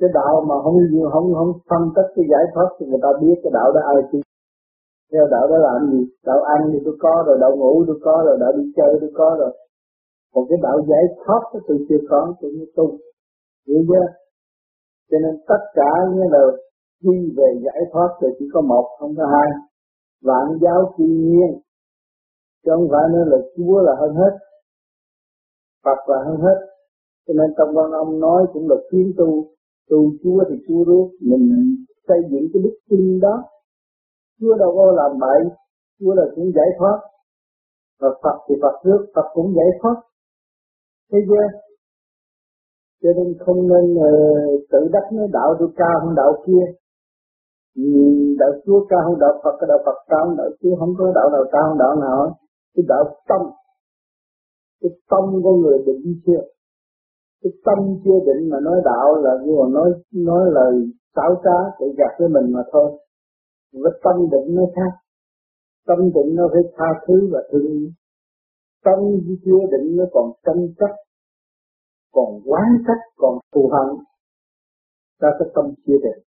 [0.00, 0.76] Cái đạo mà không
[1.12, 3.96] không không phân tích cái giải thoát thì người ta biết cái đạo đó ai
[4.12, 4.18] chứ
[5.12, 6.00] theo đạo đó làm gì?
[6.28, 9.10] Đạo ăn thì tôi có rồi, đạo ngủ tôi có rồi, đạo đi chơi tôi
[9.14, 9.52] có rồi.
[10.32, 12.86] Còn cái đạo giải thoát thì tôi chưa có, tôi mới tu.
[13.66, 14.06] Hiểu chưa?
[15.10, 16.42] Cho nên tất cả như là
[17.02, 19.48] quy về giải thoát thì chỉ có một không có hai.
[20.22, 21.60] Vạn giáo chi nhiên
[22.64, 24.34] chứ không phải nói là Chúa là hơn hết
[25.84, 26.58] Phật là hơn hết.
[27.26, 29.46] Cho nên trong quan ông nói cũng là kiến tu
[29.90, 31.76] tu Chúa thì Chúa rước, mình
[32.08, 33.44] xây dựng cái đức tin đó
[34.40, 35.40] Chúa đâu có làm bậy
[36.00, 36.98] Chúa là cũng giải thoát.
[38.00, 39.94] Và Phật thì Phật rước Phật cũng giải thoát.
[41.12, 41.58] Thế chưa?
[43.02, 46.64] Cho nên không nên uh, tự đắc nói đạo tôi cao hơn đạo kia
[48.38, 51.30] đạo chúa cao hơn đạo phật, cái đạo phật cao đạo chúa không có đạo
[51.30, 52.36] nào cao hơn đạo nào
[52.74, 53.40] cái đạo tâm,
[54.80, 56.42] cái tâm của người định chưa?
[57.42, 60.72] Cái tâm chưa định mà nói đạo là như nói nói lời
[61.16, 63.00] xảo trá, để gạt với mình mà thôi.
[63.72, 64.92] Với tâm định nó khác.
[65.86, 67.88] Tâm định nó phải tha thứ và thương yêu.
[68.84, 68.98] Tâm
[69.44, 70.94] chưa định nó còn tranh chấp,
[72.12, 73.96] còn quán trách, còn thù hận.
[75.20, 76.24] Ta có tâm chưa định.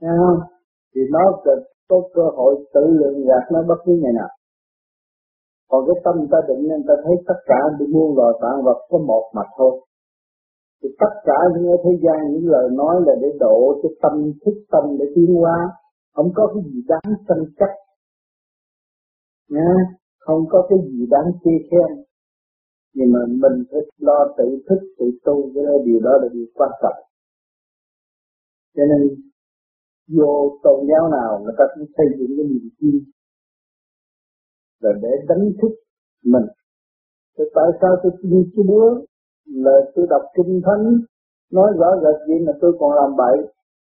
[0.00, 0.40] Thấy không?
[0.94, 1.22] Thì nó
[1.88, 4.28] có cơ hội tự lượng gạt nó bất cứ ngày nào.
[5.70, 8.78] Còn cái tâm ta định nên ta thấy tất cả bị muôn loài tạng vật
[8.90, 9.80] có một mặt thôi.
[10.82, 14.54] Thì tất cả những thế gian những lời nói là để độ cho tâm thức
[14.70, 15.58] tâm để tiến hóa.
[16.14, 17.72] Không có cái gì đáng tranh chấp.
[19.48, 19.70] Nha,
[20.18, 22.04] không có cái gì đáng chê khen.
[22.94, 26.70] Nhưng mà mình phải lo tự thức, tự tu, cái điều đó là điều quan
[26.82, 27.04] trọng.
[28.76, 29.27] Cho nên
[30.16, 32.96] vô tôn giáo nào người ta cũng xây dựng cái niềm tin
[34.80, 35.72] là để đánh thức
[36.24, 36.48] mình
[37.38, 39.00] Thế tại sao tôi tin Chúa
[39.44, 40.84] là tôi đọc kinh thánh
[41.52, 43.36] nói rõ rệt gì mà tôi còn làm bậy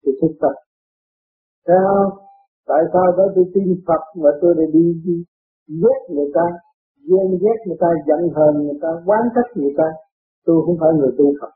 [0.02, 0.55] thì thức thật
[1.66, 2.11] Thấy không?
[2.66, 5.24] Tại sao đó tôi tin Phật mà tôi lại đi, đi
[5.83, 6.46] ghét người ta,
[7.09, 9.88] ghen ghét người ta, giận hờn người ta, quán trách người ta.
[10.44, 11.52] Tôi không phải người tu Phật.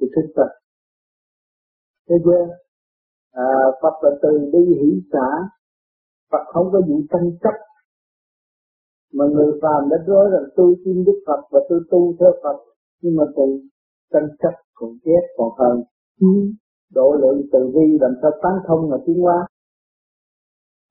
[0.00, 0.50] Thì thức thật.
[2.08, 2.42] Thế chưa?
[3.32, 3.50] À,
[3.82, 5.28] Phật là từ bi hỷ xã.
[6.30, 7.56] Phật không có vụ tranh chấp.
[9.12, 12.56] Mà người phàm đã nói rằng tôi tin Đức Phật và tôi tu theo Phật
[13.02, 13.48] nhưng mà còn
[14.12, 15.82] tranh chấp còn ghét còn hờn
[16.94, 19.46] độ lượng từ bi làm sao tán thông mà tiến hóa.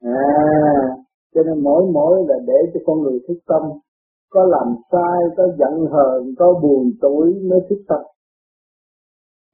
[0.01, 3.61] À cho nên mỗi mỗi là để cho con người thức tâm.
[4.29, 8.01] Có làm sai có giận hờn có buồn tuổi mới thức tâm.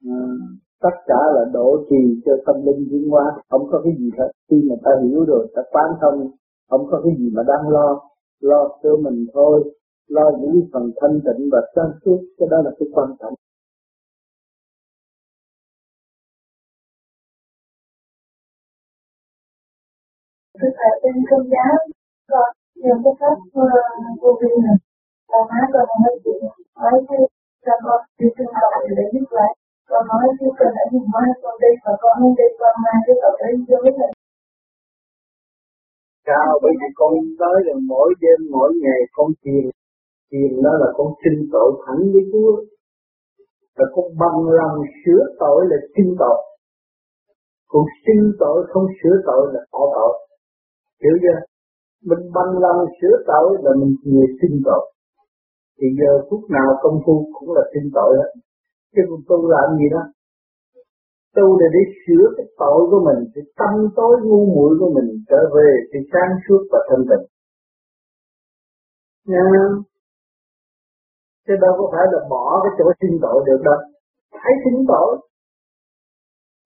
[0.04, 0.18] À,
[0.84, 3.24] tất cả là độ trì cho tâm linh tiến hóa.
[3.50, 4.30] Không có cái gì hết.
[4.50, 6.30] Khi mà ta hiểu rồi, ta quán thông,
[6.70, 7.88] không có cái gì mà đang lo.
[8.40, 9.74] Lo cho mình thôi.
[10.08, 12.18] Lo những phần thanh tịnh và sáng suốt.
[12.38, 13.34] Cái đó là cái quan trọng.
[20.60, 21.74] Thực ở trên công giáo
[22.30, 22.42] có
[22.76, 23.66] nhiều cái pháp ờ,
[24.22, 24.76] vô vi này.
[25.32, 26.40] Là má còn nói chuyện
[26.76, 27.18] nói với
[27.66, 31.28] cho con đi sinh hoạt để giúp lại con nói chứ, con đã nhìn mai
[31.42, 34.08] con đi mà con không đi con mang cái tội đấy dối là
[36.28, 39.64] cao bởi vì con tới là mỗi đêm, mỗi ngày con thiền
[40.30, 42.52] thiền đó là con xin tội thẳng với Chúa
[43.76, 46.38] và con bằng lòng sửa tội là xin tội
[47.68, 50.12] Còn xin tội, không sửa tội là bỏ tội.
[51.02, 51.38] Hiểu chưa?
[52.08, 54.92] Mình bằng lòng sửa tội là mình người xin tội.
[55.78, 58.26] Thì giờ phút nào công phu cũng là xin tội đó.
[58.94, 60.02] Chứ còn tu làm gì đó.
[61.36, 65.08] Tu để để sửa cái tội của mình, cái tâm tối ngu muội của mình
[65.28, 67.26] trở về cái sáng suốt và thanh tịnh.
[69.30, 69.44] Nha.
[71.46, 73.78] Chứ đâu có phải là bỏ cái chỗ sinh tội được đâu.
[74.32, 75.10] Phải sinh tội.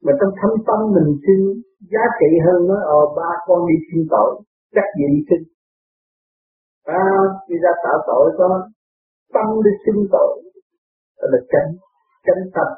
[0.05, 1.39] Mà trong thâm tâm mình xin
[1.93, 4.31] giá trị hơn nói, ờ ba con đi xin tội,
[4.75, 5.41] chắc gì đi xin.
[6.85, 7.05] À,
[7.49, 8.69] đi ra tạo tội có
[9.35, 10.43] tâm đi xin tội,
[11.19, 11.71] đó là chánh,
[12.27, 12.69] chân tâm.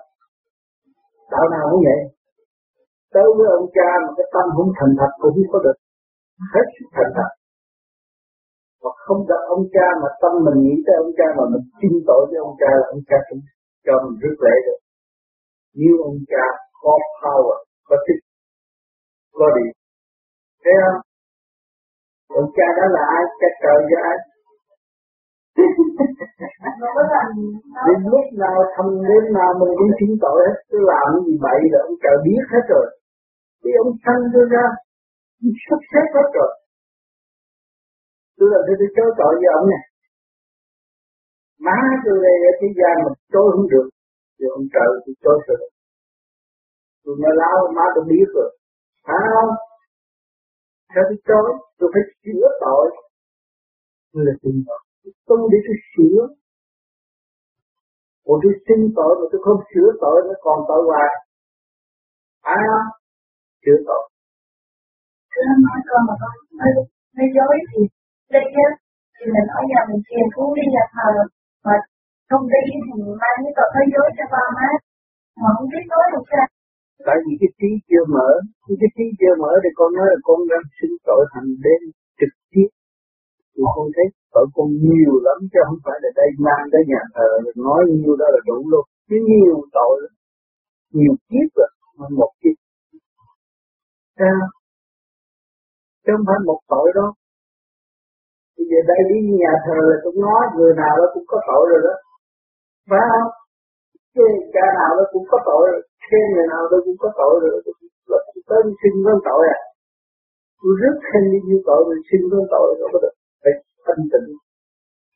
[1.32, 2.00] Đạo nào cũng vậy.
[3.14, 5.76] Tới với ông cha mà cái tâm không thành thật cũng không có được.
[6.54, 7.30] Hết sức thành thật.
[8.82, 11.96] Và không gặp ông cha mà tâm mình nghĩ tới ông cha mà mình chinh
[12.08, 13.42] tội với ông cha là ông cha cũng
[13.86, 14.80] cho mình rước lễ được.
[15.78, 16.44] Như ông cha
[16.82, 18.18] có power, có sức,
[19.38, 19.72] có điện.
[20.62, 21.00] Thấy không?
[22.40, 23.24] Ông cha đó là ai?
[23.40, 24.18] Cha trời cho ai?
[27.86, 31.60] Đến lúc nào thầm đến nào mình cũng xin tội hết, tôi làm gì bậy
[31.72, 32.86] là ông trời biết hết rồi.
[33.62, 34.64] Vì ông sanh tôi ra,
[35.42, 36.50] ông sắp xếp hết rồi.
[38.36, 39.80] Tôi là tôi chối tội với ông nè.
[41.66, 43.88] Má tôi đây ở thế gian mà chối không được,
[44.36, 45.60] thì ông trời tôi chối rồi.
[47.04, 48.50] Tôi nói láo má tôi biết rồi.
[49.06, 49.52] Phải không?
[50.94, 51.48] Sao tôi chối?
[51.78, 52.86] Tôi phải chữa tội.
[54.12, 54.80] Tôi là tin tội.
[55.02, 56.20] Tôi tu để tôi sửa.
[58.26, 61.12] Còn tôi xin tội mà tôi không sửa tội nó còn tội hoài.
[62.44, 62.88] Phải không?
[63.62, 64.02] Sửa tội.
[65.52, 66.70] Anh hỏi con mà con nói,
[67.16, 67.80] nói dối thì
[68.34, 68.70] đây á,
[69.16, 71.08] thì mình ở nhà mình thiền phú đi nhà thờ
[71.66, 71.74] mà
[72.30, 74.68] không đi thì mang cái tội nói dối cho ba má
[75.40, 76.46] mà không biết nói được sao
[77.06, 78.28] tại vì cái trí chưa mở
[78.80, 81.80] cái trí chưa mở thì con nói là con đang sinh tội thành đêm
[82.20, 82.68] trực tiếp
[83.54, 87.02] thì con thấy tội con nhiều lắm chứ không phải là đây mang tới nhà
[87.14, 87.28] thờ
[87.68, 88.84] nói nhiều đó là đủ luôn.
[89.08, 89.94] Chứ nhiều tội
[90.96, 92.56] nhiều kiếp rồi không một kiếp.
[94.30, 94.34] À,
[96.02, 97.06] chứ không phải một tội đó.
[98.56, 101.62] Bây giờ đây đi nhà thờ là cũng nói người nào đó cũng có tội
[101.70, 101.94] rồi đó.
[102.90, 103.30] Phải không?
[104.14, 107.34] Chứ cha nào đó cũng có tội rồi khen người nào đó cũng có tội
[107.42, 107.50] rồi
[108.10, 109.58] là tới xin con tội à.
[110.60, 113.09] Tôi rất khen đi như tội rồi xin con tội rồi có được phải
[113.90, 114.28] thanh tịnh.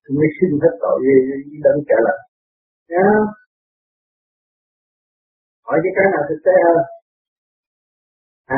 [0.02, 1.16] Tôi mới xin hết tội gì
[1.64, 2.18] đấng trả lại
[2.92, 3.06] nhá.
[5.66, 6.80] Hỏi cái cái nào thực tế hơn?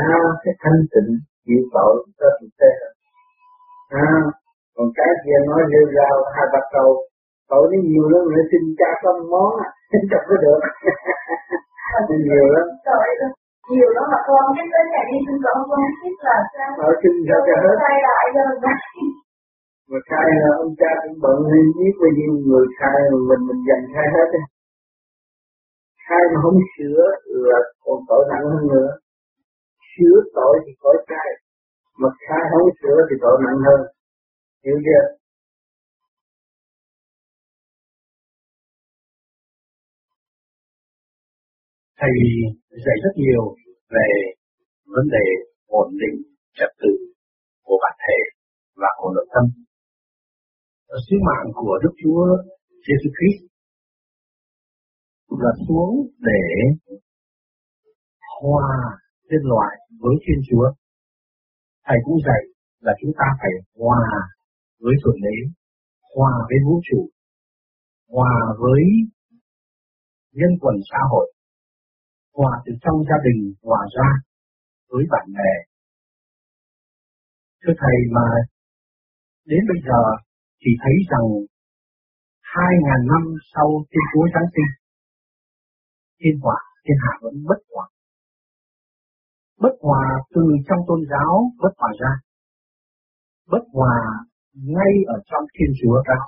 [0.01, 0.03] À
[0.45, 1.11] cái thanh tịnh
[1.47, 2.93] chịu tội cho thực tế hơn.
[4.05, 4.09] À
[4.75, 6.91] còn cái kia nói rêu rao hai ba câu
[7.51, 9.69] tội nó nhiều lắm nữa xin cha con món à.
[10.11, 10.61] Chẳng có được.
[12.27, 12.67] Nhiều lắm.
[12.87, 13.31] Trời ơi,
[13.71, 16.71] nhiều lắm mà con biết tới ngày đi xin con con biết là sao.
[16.89, 17.77] Ở xin sao cho hết.
[17.83, 18.47] Sai lại rồi
[19.91, 23.43] mà khai là ông cha cũng bận nên biết bao nhiêu người khai mà mình
[23.49, 24.43] mình dành khai hết đi
[26.09, 28.89] khai mà không sửa là còn tội nặng hơn nữa.
[29.93, 31.29] Sửa tội thì khỏi khai,
[32.01, 33.81] mà khai không sửa thì tội nặng hơn.
[34.65, 35.05] Hiểu chưa?
[42.01, 42.11] Thầy
[42.85, 43.43] dạy rất nhiều
[43.91, 44.09] về
[44.87, 45.27] vấn đề
[45.67, 46.17] ổn định
[46.59, 46.93] trật tự
[47.63, 48.19] của bản thể
[48.77, 49.45] và của nội tâm.
[50.87, 52.25] Ờ, sứ mạng của Đức Chúa
[52.87, 53.43] Jesus Christ
[55.29, 56.45] là xuống để
[58.41, 60.73] hòa nhân loại với Thiên Chúa.
[61.87, 62.43] Thầy cũng dạy
[62.81, 64.07] là chúng ta phải hòa
[64.81, 65.37] với Thượng Đế,
[66.17, 67.09] hòa với vũ trụ,
[68.09, 68.83] hòa với
[70.33, 71.33] nhân quần xã hội
[72.37, 74.09] hòa từ trong gia đình hòa ra
[74.91, 75.53] với bạn bè.
[77.63, 78.27] Thưa Thầy mà
[79.45, 80.26] đến bây giờ
[80.61, 81.27] thì thấy rằng
[82.55, 84.73] hai ngàn năm sau Thiên Chúa tháng sinh,
[86.21, 87.87] thiên hòa, thiên hạ vẫn bất hòa.
[89.59, 92.13] Bất hòa từ trong tôn giáo bất hòa ra.
[93.47, 93.97] Bất hòa
[94.53, 96.21] ngay ở trong Thiên Chúa ra.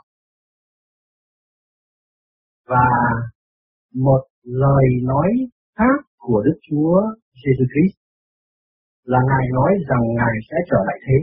[2.67, 2.87] Và
[3.95, 5.29] một lời nói
[5.77, 7.01] khác của Đức Chúa
[7.43, 7.99] Jesus Christ
[9.05, 11.19] là Ngài nói rằng Ngài sẽ trở lại thế.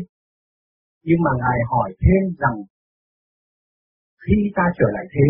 [1.04, 2.58] Nhưng mà Ngài hỏi thêm rằng
[4.25, 5.27] khi ta trở lại thế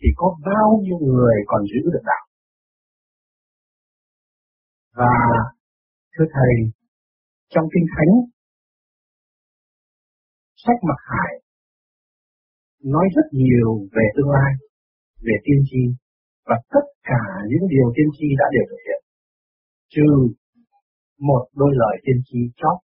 [0.00, 2.24] thì có bao nhiêu người còn giữ được đạo?
[4.94, 5.16] Và
[6.12, 6.54] thưa Thầy,
[7.48, 8.12] trong Kinh Thánh,
[10.56, 11.32] sách Mặc Hải
[12.84, 14.52] nói rất nhiều về tương lai,
[15.26, 15.82] về tiên tri,
[16.46, 19.00] và tất cả những điều tiên tri đã đều thực hiện.
[19.94, 20.34] Trừ
[21.18, 22.78] một đôi lời tiên tri chót.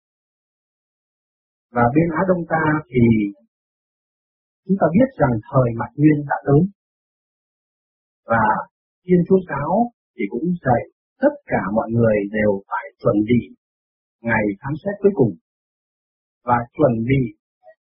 [1.71, 3.03] Và bên Á Đông ta thì
[4.65, 6.61] chúng ta biết rằng thời mặt nguyên đã tới.
[8.31, 8.45] Và
[9.05, 9.73] Thiên Chúa Giáo
[10.15, 10.83] thì cũng dạy
[11.23, 13.43] tất cả mọi người đều phải chuẩn bị
[14.29, 15.33] ngày phán xét cuối cùng
[16.45, 17.23] và chuẩn bị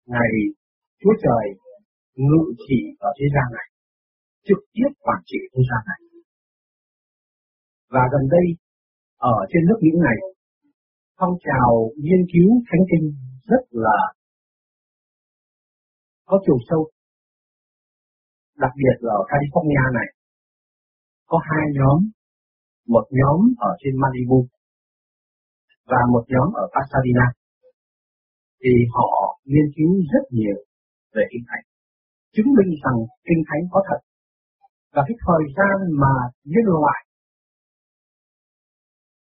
[0.05, 0.31] ngày
[1.01, 1.45] Chúa Trời
[2.15, 3.67] ngự trị ở thế gian này,
[4.47, 6.01] trực tiếp quản trị thế gian này.
[7.93, 8.45] Và gần đây,
[9.17, 10.17] ở trên nước Mỹ này,
[11.19, 11.69] phong trào
[12.03, 13.05] nghiên cứu thánh kinh
[13.51, 13.99] rất là
[16.25, 16.81] có chiều sâu.
[18.57, 20.07] Đặc biệt là ở California này,
[21.25, 21.97] có hai nhóm,
[22.87, 24.47] một nhóm ở trên Malibu
[25.85, 27.27] và một nhóm ở Pasadena.
[28.61, 30.57] Thì họ nghiên cứu rất nhiều
[31.15, 31.65] về Kinh Thánh,
[32.35, 33.99] chứng minh rằng Kinh Thánh có thật.
[34.93, 37.01] Và cái thời gian mà nhân loại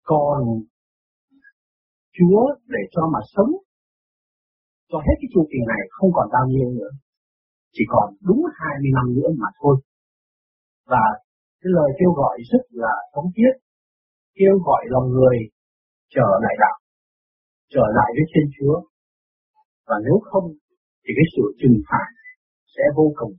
[0.03, 0.39] còn
[2.17, 3.51] Chúa để cho mà sống
[4.89, 6.91] cho hết cái chu kỳ này không còn bao nhiêu nữa.
[7.75, 9.75] Chỉ còn đúng 20 năm nữa mà thôi.
[10.91, 11.05] Và
[11.61, 13.53] cái lời kêu gọi rất là thống thiết,
[14.37, 15.37] kêu gọi lòng người
[16.15, 16.77] trở lại đạo,
[17.73, 18.75] trở lại với Thiên Chúa.
[19.87, 20.47] Và nếu không,
[21.03, 22.07] thì cái sự trừng phạt
[22.75, 23.33] sẽ vô cùng,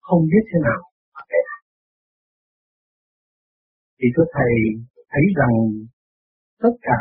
[0.00, 0.80] không biết thế nào
[1.14, 1.42] mà kể.
[3.98, 4.52] Thì thưa Thầy
[5.10, 5.54] thấy rằng
[6.62, 7.00] tất cả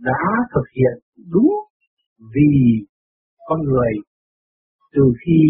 [0.00, 0.22] đã
[0.54, 1.50] thực hiện đúng
[2.18, 2.50] vì
[3.46, 3.92] con người
[4.92, 5.40] từ khi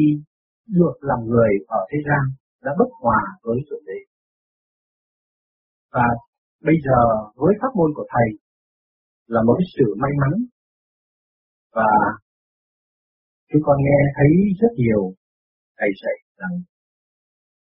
[0.66, 2.22] được làm người ở thế gian
[2.62, 3.98] đã bất hòa với Thượng Đế.
[5.92, 6.06] Và
[6.62, 7.00] bây giờ
[7.34, 8.38] với pháp môn của Thầy
[9.26, 10.34] là một sự may mắn
[11.72, 11.90] và
[13.48, 14.30] chúng con nghe thấy
[14.60, 15.12] rất nhiều
[15.78, 16.54] Thầy dạy rằng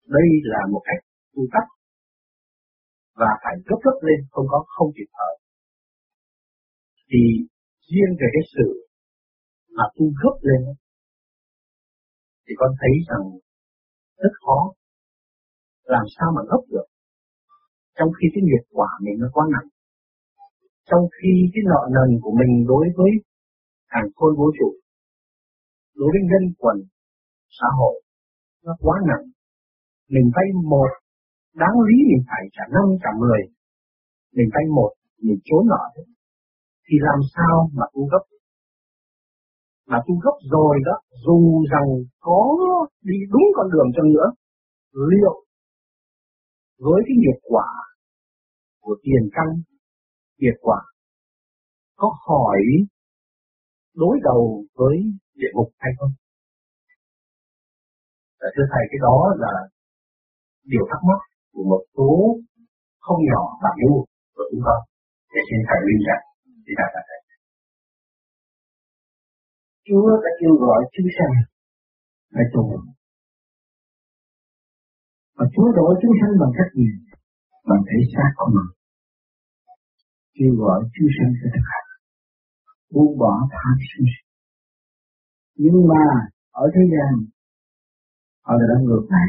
[0.07, 1.67] đây là một cách tu tắc
[3.15, 5.42] và phải gấp gấp lên, không có, không kịp thời.
[7.15, 7.23] Thì
[7.89, 8.87] riêng về cái sự
[9.77, 10.61] mà tu gấp lên
[12.47, 13.23] thì con thấy rằng
[14.17, 14.59] rất khó.
[15.83, 16.87] Làm sao mà gấp được?
[17.97, 19.69] Trong khi cái nghiệp quả mình nó quá nặng,
[20.89, 23.11] trong khi cái nợ nần của mình đối với
[23.87, 24.69] hàng khôn vũ trụ,
[25.95, 26.77] đối với nhân quần,
[27.59, 28.03] xã hội
[28.63, 29.25] nó quá nặng,
[30.09, 30.91] mình vay một,
[31.55, 33.41] đáng lý mình phải trả năm, trả mười,
[34.35, 36.03] mình vay một, mình trốn nợ
[36.85, 38.23] thì làm sao mà tu gấp
[39.87, 41.87] mà tu gấp rồi đó dù rằng
[42.19, 42.39] có
[43.01, 44.27] đi đúng con đường cho nữa
[44.93, 45.35] liệu
[46.79, 47.69] với cái nghiệp quả
[48.81, 49.47] của tiền căn
[50.37, 50.81] nghiệp quả
[51.95, 52.61] có hỏi
[53.95, 54.95] đối đầu với
[55.35, 56.11] địa ngục hay không?
[58.39, 59.53] Và thưa thầy cái đó là
[60.71, 61.21] điều thắc mắc
[61.53, 62.11] của một số
[62.99, 63.95] không nhỏ bạn yêu
[64.35, 64.75] của chúng ta.
[65.33, 66.21] Để xin thầy liên lạc,
[66.65, 67.19] xin thầy thầy.
[69.87, 71.35] Chúa đã kêu gọi chúng sanh
[72.33, 72.63] phải tu.
[75.37, 76.87] Và Chúa độ chúng sanh bằng cách gì?
[77.69, 78.69] Bằng thể xác của mình.
[80.35, 81.87] Kêu gọi chúng sanh phải thực hành.
[82.93, 84.05] Buông bỏ tham sân
[85.55, 86.03] Nhưng mà
[86.51, 87.11] ở thế gian,
[88.45, 89.27] họ đã ngược lại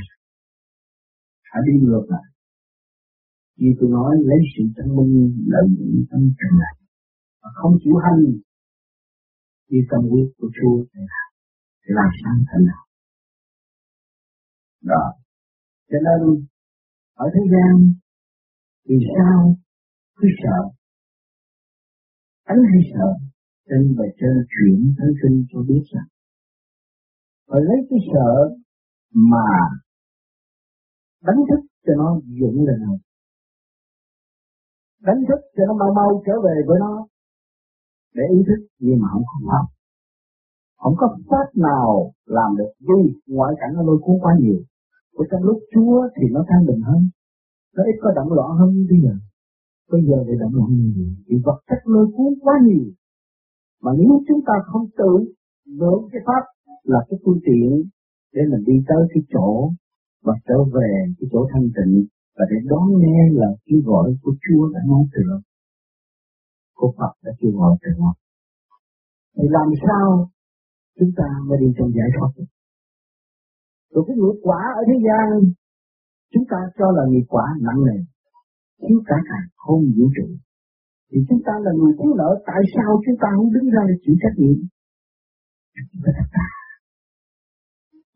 [1.50, 2.34] Họ đi ngược lại
[3.56, 6.83] như tôi nói, lấy sự thông minh lợi dụng tâm trần này
[7.44, 8.22] mà không chịu hành.
[9.70, 11.24] Thì tâm quyết của Chúa để là
[11.82, 12.84] thì làm sao thành nào.
[14.82, 15.04] Đó.
[15.90, 16.46] Cho nên,
[17.14, 17.94] ở thế gian,
[18.88, 19.56] vì sao
[20.16, 20.58] cứ sợ?
[22.44, 23.08] Anh hay sợ?
[23.68, 26.08] Trên và trên chuyển thân sinh cho biết rằng,
[27.46, 28.56] phải lấy cái sợ
[29.10, 29.48] mà
[31.22, 32.80] đánh thức cho nó dũng lên
[35.06, 37.06] đánh thức cho nó mau mau trở về với nó
[38.14, 39.74] để ý thức, nhưng mà không có pháp
[40.84, 44.60] không có pháp nào làm được đi ngoại cảnh nó lôi cuốn quá nhiều.
[45.14, 47.00] Của trong lúc Chúa thì nó thanh bình hơn,
[47.76, 49.14] nó ít có động loạn hơn như bây giờ.
[49.92, 51.08] Bây giờ để động loạn nhiều.
[51.26, 52.86] Vì vật chất lôi cuốn quá nhiều.
[53.82, 55.12] Mà nếu chúng ta không tự
[55.80, 56.44] nộp cái pháp
[56.82, 57.70] là cái phương tiện
[58.34, 59.70] để mình đi tới cái chỗ
[60.24, 62.04] và trở về cái chỗ thanh tịnh
[62.36, 65.40] và để đón nghe là cái gọi của Chúa đã nói từ lâu.
[66.78, 68.14] Của Phật đã kêu gọi từ lâu.
[69.36, 70.30] Thì làm sao
[70.98, 72.50] chúng ta mới đi trong giải thoát được?
[73.92, 75.26] Rồi cái nghiệp quả ở thế gian
[76.32, 77.98] chúng ta cho là nghiệp quả nặng nề,
[78.80, 80.26] khiến cả cả không vũ trụ.
[81.10, 83.94] Thì chúng ta là người thiếu nợ, tại sao chúng ta không đứng ra để
[84.02, 84.58] chịu trách nhiệm?
[85.90, 86.48] Chúng ta thật thà.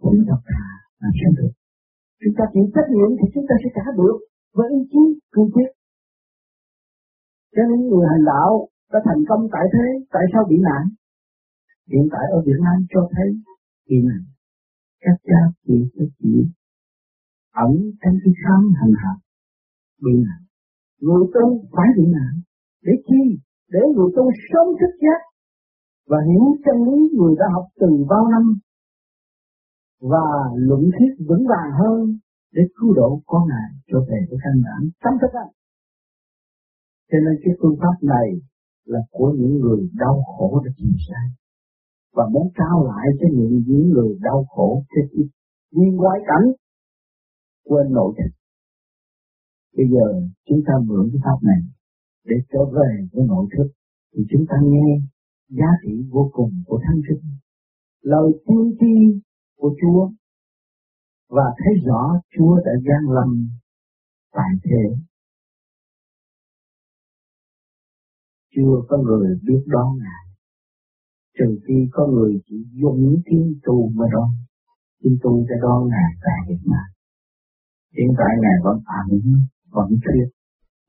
[0.03, 0.67] Chúng thật thà
[1.03, 1.53] làm sao được?
[2.21, 4.17] Chúng ta chịu trách nhiệm thì chúng ta sẽ trả được
[4.57, 5.03] với ý chí
[5.33, 5.71] cương quyết
[7.59, 10.83] cho nên người hành đạo đã thành công tại thế, tại sao bị nạn?
[11.93, 13.29] Hiện tại ở Việt Nam cho thấy
[13.89, 14.23] bị nạn.
[15.01, 16.35] Các cha chị sẽ chị
[17.55, 19.15] ẩn trong cái khám hành hạ
[20.05, 20.41] bị nạn.
[21.01, 22.33] Người tu phải bị nạn.
[22.83, 23.23] Để chi?
[23.71, 25.21] Để người tu sớm thức giác
[26.11, 28.45] và hiểu chân lý người đã học từ bao năm
[30.01, 32.19] và luận thuyết vững vàng hơn
[32.53, 35.58] để cứu độ con ngài trở về với căn bản tâm thức anh.
[37.11, 38.29] Cho nên cái phương pháp này
[38.85, 41.27] là của những người đau khổ đã chịu sai
[42.17, 45.29] và muốn trao lại cho những những người đau khổ cái ít
[45.73, 46.47] vì ngoại cảnh
[47.65, 48.31] quên nội thức.
[49.77, 50.07] Bây giờ
[50.49, 51.61] chúng ta mượn cái pháp này
[52.25, 53.69] để trở về với nội thức
[54.15, 54.89] thì chúng ta nghe
[55.49, 57.31] giá trị vô cùng của thánh sinh
[58.03, 59.21] lời tiên tri
[59.57, 60.11] của Chúa,
[61.29, 63.49] và thấy rõ Chúa đã gian lâm
[64.33, 65.08] tại thế.
[68.59, 70.25] Chưa có người biết đón Ngài,
[71.39, 74.31] trừ khi có người chỉ dùng thiên tu mà đón.
[75.05, 76.89] Thiên tu sẽ đón Ngài tại Việt Nam.
[77.97, 79.21] Hiện tại Ngài vẫn ẩn,
[79.71, 80.29] vẫn thuyết,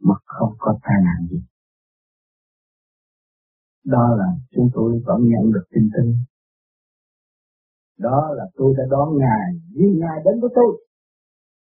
[0.01, 1.41] mà không có tai nạn gì.
[3.86, 6.13] Đó là chúng tôi vẫn nhận được tin tức
[7.99, 10.72] đó là tôi đã đón Ngài, vì Ngài đến với tôi.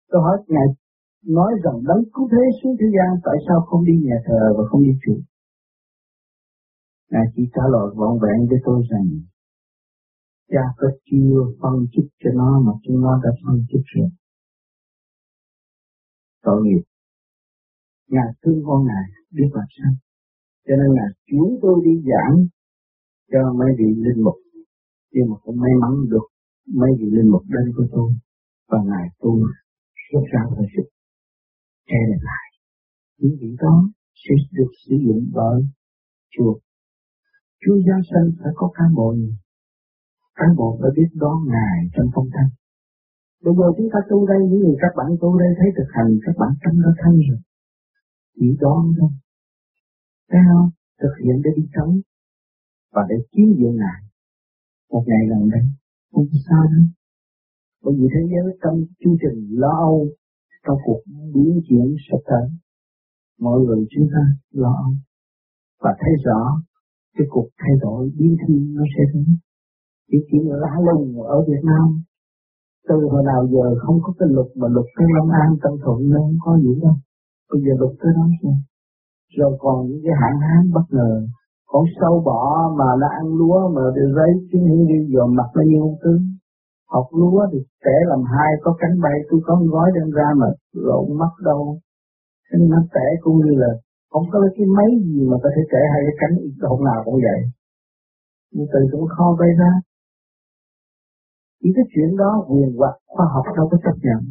[0.09, 0.67] Tôi hỏi Ngài
[1.25, 4.63] nói rằng đấng cứu thế xuống thế gian tại sao không đi nhà thờ và
[4.69, 5.19] không đi chùa.
[7.11, 9.07] Ngài chỉ trả lời vọn vẹn với tôi rằng,
[10.51, 14.09] cha có chưa phân chức cho nó mà chúng nó đã phân chức rồi.
[16.43, 16.83] Tội nghiệp.
[18.09, 19.91] Ngài thương con Ngài biết làm sao.
[20.65, 22.35] Cho nên Ngài chuyển tôi đi giảng
[23.31, 24.35] cho mấy vị linh mục
[25.11, 26.27] nhưng mà cũng may mắn được
[26.79, 28.09] mấy vị linh mục đến của tôi,
[28.69, 29.31] và ngài tu
[30.05, 30.83] xuất ra thời sự
[31.87, 32.47] che lại
[33.17, 35.61] những vị đó sẽ được sử dụng bởi
[36.37, 36.53] chùa
[37.61, 39.15] Chúa Giáng sinh phải có cán bộ
[40.35, 42.49] cán bộ phải biết đón ngài trong phong thanh
[43.43, 46.11] bây giờ chúng ta tu đây những người các bạn tu đây, thấy thực hành,
[46.25, 47.39] các bạn tâm nó thanh rồi
[48.39, 49.11] chỉ đón thôi.
[50.29, 50.69] Thấy không?
[51.01, 51.93] Thực hiện để đi sống
[52.93, 53.99] và để kiếm diện ngài.
[54.91, 55.65] Một ngày lần đây,
[56.11, 56.85] không sao đâu.
[57.83, 60.07] Bởi vì thế giới trong chương trình lo âu,
[60.67, 61.01] trong cuộc
[61.33, 62.49] biến chuyển sắp tới,
[63.39, 64.93] mọi người chúng ta lo âu
[65.79, 66.61] và thấy rõ
[67.17, 69.25] cái cuộc thay đổi biến thiên nó sẽ đến
[70.11, 71.85] chỉ chỉ lá lùng ở Việt Nam.
[72.87, 76.09] Từ hồi nào giờ không có cái luật mà luật cái Long An, Tân Thuận
[76.09, 76.95] nó không có gì đâu.
[77.49, 78.57] Bây giờ luật tới đó rồi.
[79.37, 81.11] Rồi còn những cái hạn hán bất ngờ.
[81.71, 82.41] Con sâu bọ
[82.79, 85.97] mà nó ăn lúa mà để lấy chứng hiển đi dòm mặt nó như ông
[86.03, 86.21] tướng
[86.93, 90.47] học lúa thì sẽ làm hai có cánh bay, tôi có gói đem ra mà
[90.73, 91.79] lộn mắt đâu.
[92.51, 93.71] Nên nó tẻ cũng như là
[94.17, 96.33] không có cái máy gì mà có thể kể hai cái cánh
[96.71, 97.39] hôm nào cũng vậy.
[98.53, 99.71] Nhưng từ cũng kho bay ra.
[101.59, 104.21] Chỉ cái chuyện đó, quyền hoặc khoa học đâu có chấp nhận.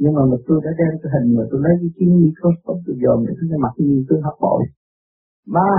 [0.00, 3.18] Nhưng mà tôi đã đem cái hình mà tôi lấy cái chiếc microscope, tôi dòm
[3.26, 4.62] để cái mặt như tôi hấp bội.
[5.56, 5.70] Ba,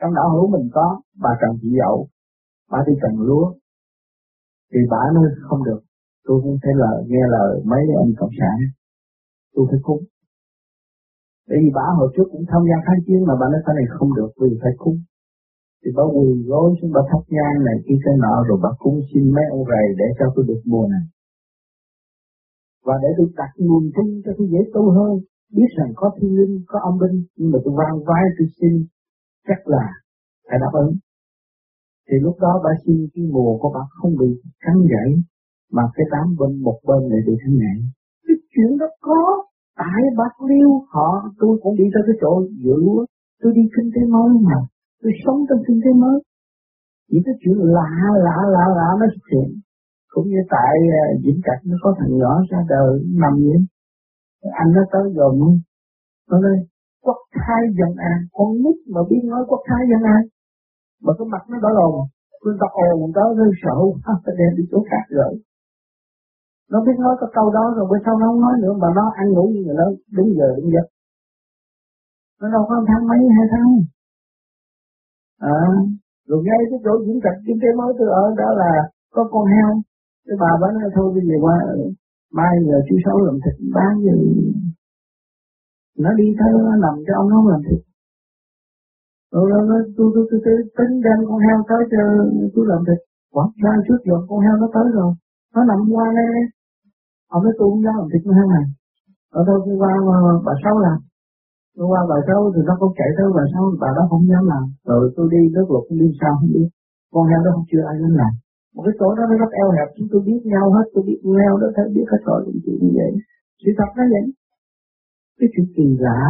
[0.00, 2.08] trong đạo hữu mình có, bà cần chị dậu,
[2.70, 3.46] bà đi trồng lúa.
[4.72, 5.80] Thì bà nói không được,
[6.24, 8.56] tôi không thể lời, nghe lời mấy ông cộng sản.
[9.54, 10.02] Tôi phải cúng
[11.48, 13.86] bởi vì bà hồi trước cũng tham gia kháng chiến mà bà nói cái này
[13.96, 14.98] không được vì phải cúng
[15.80, 18.96] thì bà quỳ gối xuống bà thắp nhang này kia cái nọ rồi bà cúng
[19.08, 21.04] xin mấy ông rầy để cho tôi được mùa này
[22.86, 25.12] và để tôi đặt nguồn tin cho tôi dễ tu hơn
[25.56, 28.72] biết rằng có thiên linh có âm binh nhưng mà tôi vang vai tôi xin
[29.48, 29.84] chắc là
[30.48, 30.92] phải đáp ứng.
[32.08, 35.10] Thì lúc đó bà xin cái mùa của bà không bị cắn gãy,
[35.72, 37.78] mà cái đám bên một bên lại bị cắn gãy.
[38.26, 39.44] Cái chuyện đó có,
[39.80, 41.08] tại bạc liêu họ,
[41.40, 42.32] tôi cũng đi tới cái chỗ
[42.64, 43.04] dự lúa,
[43.40, 44.58] tôi đi kinh tế mới mà,
[45.02, 46.18] tôi sống trong kinh tế mới.
[47.08, 47.90] chỉ cái chuyện lạ
[48.26, 49.50] lạ lạ lạ nó xuất hiện.
[50.12, 52.90] Cũng như tại uh, Vĩnh Trạch nó có thằng nhỏ ra đời
[53.22, 53.60] nằm vậy.
[54.60, 55.34] Anh nó tới gần
[56.30, 56.56] nó nói
[57.04, 58.18] quốc thái dân an.
[58.32, 60.22] Con nít mà biết nói quốc thái dân an.
[61.04, 61.94] Mà cái mặt nó đỏ lồn
[62.44, 63.76] người ta ồn đó rồi sợ
[64.24, 65.32] phải đem đi chỗ khác rồi
[66.72, 69.04] nó biết nói cái câu đó rồi bữa sau nó không nói nữa mà nó
[69.20, 70.86] ăn ngủ như người lớn đúng giờ đúng giấc.
[72.40, 73.68] Nó đâu có tháng mấy hai tháng.
[75.56, 75.62] À
[76.28, 78.72] rồi ngay cái chỗ diễn trạch kinh tế mới tôi ở đó là
[79.14, 79.70] có con heo.
[80.26, 81.56] Cái bà bán nói thôi bây giờ qua
[82.38, 84.16] mai giờ chú sáu làm thịt bán gì?
[86.02, 87.80] Nó đi theo nó nằm cho ông nó làm thịt.
[89.32, 92.02] Rồi nó nói tôi tôi tôi, tôi tính đem con heo tới cho
[92.54, 93.00] tôi làm thịt.
[93.34, 95.10] Quảng ra trước giờ con heo nó tới rồi.
[95.54, 96.28] Nó nằm qua đây
[97.34, 98.64] ông nói tôi không dám làm thịt heo này
[99.38, 99.92] ở đâu tôi qua
[100.46, 100.98] bà sáu làm
[101.76, 104.44] tôi qua bà sáu thì nó không chạy tới bà sáu bà đó không dám
[104.52, 104.64] làm.
[104.88, 106.68] Rồi tôi đi nước luật không đi sao không biết.
[107.12, 108.32] Con heo đó không chưa ai dám làm.
[108.74, 111.18] Một cái chỗ đó nó rất eo hẹp, chúng tôi biết nhau hết, tôi biết
[111.40, 113.12] heo đó, thấy biết hết rồi cũng chuyện như vậy.
[113.62, 114.24] Sự thật nó vậy.
[115.38, 116.20] Cái chuyện kỳ lạ,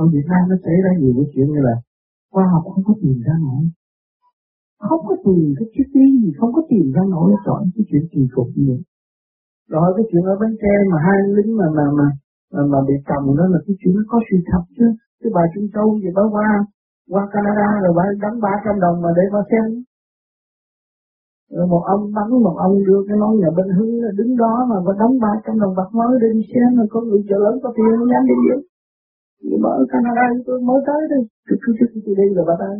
[0.00, 1.76] ở Việt Nam nó xảy ra nhiều cái chuyện như là
[2.32, 3.62] khoa học không có tìm ra nổi.
[4.88, 8.04] Không có tìm cái triết lý gì, không có tìm ra nổi chọn cái chuyện
[8.12, 8.80] kỳ cục như vậy.
[9.72, 12.08] Rồi cái chuyện ở Bến Tre mà hai lính mà mà mà
[12.54, 14.86] mà, mà bị cầm đó là cái chuyện nó có sự thật chứ.
[15.20, 16.48] Cái bà Trung Châu về bà qua
[17.12, 19.66] qua Canada rồi bà đóng ba trăm đồng mà để bà xem.
[21.54, 24.76] Rồi một ông bắn một ông đưa cái món nhà bên hưng đứng đó mà
[24.86, 27.54] bà đóng ba trăm đồng bạc mới để đi xem rồi có người chợ lớn
[27.62, 28.58] có tiền nó dám đi biết.
[29.46, 32.54] Nhưng mà ở Canada tôi mới tới đây, tôi cứ trước tôi đi rồi bà
[32.62, 32.70] ta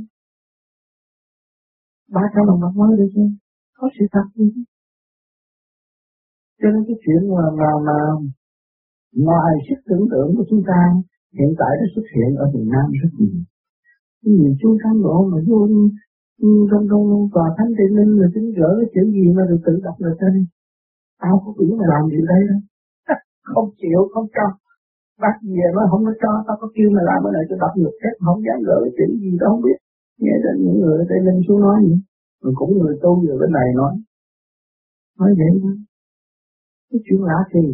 [2.17, 3.29] Ba trăm đồng bạc mới đi xem,
[3.79, 4.47] có sự thật gì
[6.61, 7.99] cho nên cái chuyện mà mà mà
[9.27, 10.81] ngoài sức tưởng tượng của chúng ta,
[11.39, 13.39] hiện tại nó xuất hiện ở Việt Nam rất nhiều.
[14.25, 15.59] Nhiều chúng cán bộ mà vô
[16.71, 17.05] trong trong
[17.35, 20.17] tòa thánh tây ninh là tính gỡ cái chữ gì mà được tự đọc được
[20.21, 20.35] tên.
[21.23, 22.43] tao có biển mà làm gì đây?
[22.51, 22.61] Đâu
[23.55, 24.47] không chịu, không cho.
[25.23, 27.73] Bắt về nó không có cho, tao có kêu mà làm cái này cho đọc
[27.77, 29.79] được hết không dám gỡ cái chữ gì đó, không biết.
[30.23, 31.95] Nghe đến những người ở tây ninh xuống nói gì
[32.43, 33.93] rồi cũng người tu người bên này nói.
[35.19, 35.75] Nói vậy thôi
[36.91, 37.67] cái chuyện lạ kỳ.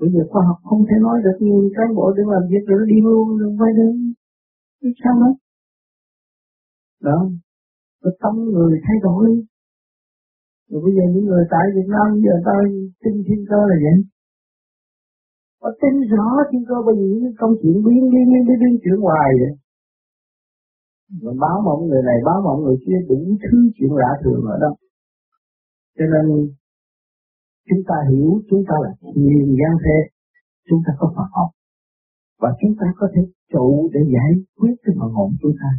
[0.00, 2.76] Bây giờ khoa học không thể nói được nhiều cán bộ để làm việc rồi
[2.80, 4.14] nó đi luôn đừng quay đến.
[5.02, 5.34] Sao hết
[7.00, 7.18] đó.
[8.02, 9.26] Cái tâm người thay đổi.
[10.68, 12.62] Rồi bây giờ những người tại Việt Nam giờ tôi
[13.02, 13.96] tin thiên cơ là vậy.
[15.62, 18.74] Họ tin rõ thiên cơ bởi vì những công chuyện biến biến biến biến, biến
[18.82, 19.52] chuyện hoài vậy.
[21.22, 24.56] Mà báo mộng người này báo mộng người kia đủ thứ chuyện lạ thường ở
[24.64, 24.70] đó.
[25.98, 26.24] Cho nên
[27.68, 29.98] chúng ta hiểu chúng ta là thiên gian thế
[30.68, 31.50] chúng ta có Phật học.
[32.42, 35.70] Và chúng ta có thể trụ để giải quyết cái phần hồn chúng ta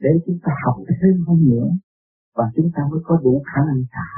[0.00, 1.68] để chúng ta học thêm hơn nữa.
[2.36, 4.10] Và chúng ta mới có đủ khả năng trả.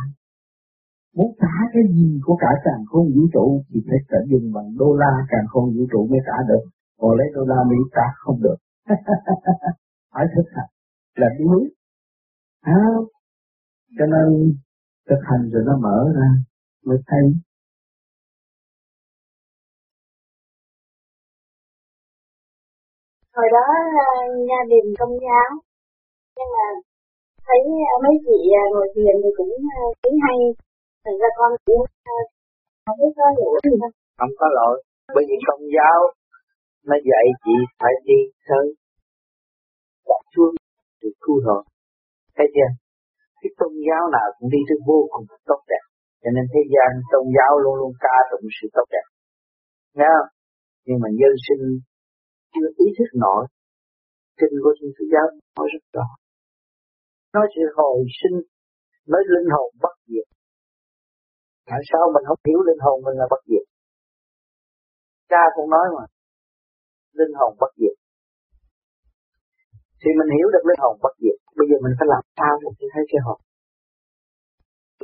[1.17, 4.69] Muốn trả cái gì của cả càng không vũ trụ thì phải trả dùng bằng
[4.79, 6.65] đô la càng không vũ trụ mới trả được.
[7.01, 8.57] Còn lấy đô la Mỹ trả không được.
[10.13, 10.71] Phải thực hành.
[11.17, 11.71] Là đuối
[12.63, 12.79] à,
[13.99, 14.53] cho nên
[15.09, 16.29] thực hành rồi nó mở ra
[16.87, 17.25] mới thấy.
[23.37, 23.67] Hồi đó
[24.49, 25.49] gia đình công giáo.
[26.37, 26.67] Nhưng mà
[27.47, 27.61] thấy
[28.05, 28.39] mấy chị
[28.73, 29.53] ngồi thiền thì cũng
[30.03, 30.39] thấy hay.
[31.05, 31.83] Thành ra con cũng
[32.87, 34.77] không biết có lỗi gì không không có lỗi.
[35.15, 35.99] Bởi vì công giáo
[36.89, 38.19] nó dạy chị phải đi
[38.49, 38.67] tới
[40.09, 40.55] đặt chuông
[41.03, 41.63] thì thu hồn
[42.37, 42.71] thấy chưa?
[43.41, 45.85] Cái tôn giáo nào cũng đi tới vô cùng tốt đẹp
[46.23, 49.07] cho nên thế gian tôn giáo luôn luôn ca tụng sự tốt đẹp.
[49.97, 50.31] Nghe không?
[50.87, 51.65] Nhưng mà nhân sinh
[52.53, 53.43] chưa ý thức nổi.
[54.39, 56.09] Kinh của thiên chúa giáo nói rất rõ.
[57.35, 58.37] Nói sự hồi sinh,
[59.13, 60.29] nói linh hồn bất diệt.
[61.71, 63.65] Tại sao mình không hiểu linh hồn mình là bất diệt?
[65.31, 66.05] Cha cũng nói mà,
[67.19, 67.97] linh hồn bất diệt.
[70.01, 72.87] Thì mình hiểu được linh hồn bất diệt, bây giờ mình phải làm sao để
[72.93, 73.39] thấy cái hồn?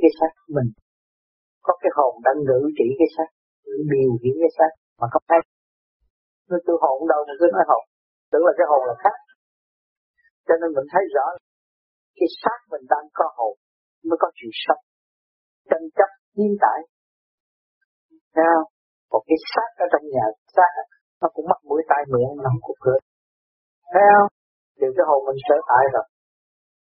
[0.01, 0.69] Cái xác mình
[1.67, 3.29] có cái hồn đang ngự trị cái xác,
[3.93, 5.41] điều khiển cái xác, mà không thấy.
[6.49, 7.83] Người tôi hồn đâu mà cứ nói hồn,
[8.31, 9.17] tưởng là cái hồn là khác
[10.49, 11.27] cho nên mình thấy rõ
[12.19, 13.55] cái xác mình đang có hồn,
[14.09, 14.83] mới có chuyện sống.
[15.71, 16.79] Tranh chấp hiện tại
[18.37, 18.59] sao
[19.13, 20.25] một cái xác ở trong nhà,
[20.57, 20.73] xác
[21.21, 22.99] nó cũng mắc mũi tai miệng nó không cục cửa.
[23.95, 24.19] Theo
[24.81, 26.07] điều cái hồn mình sở tại rồi.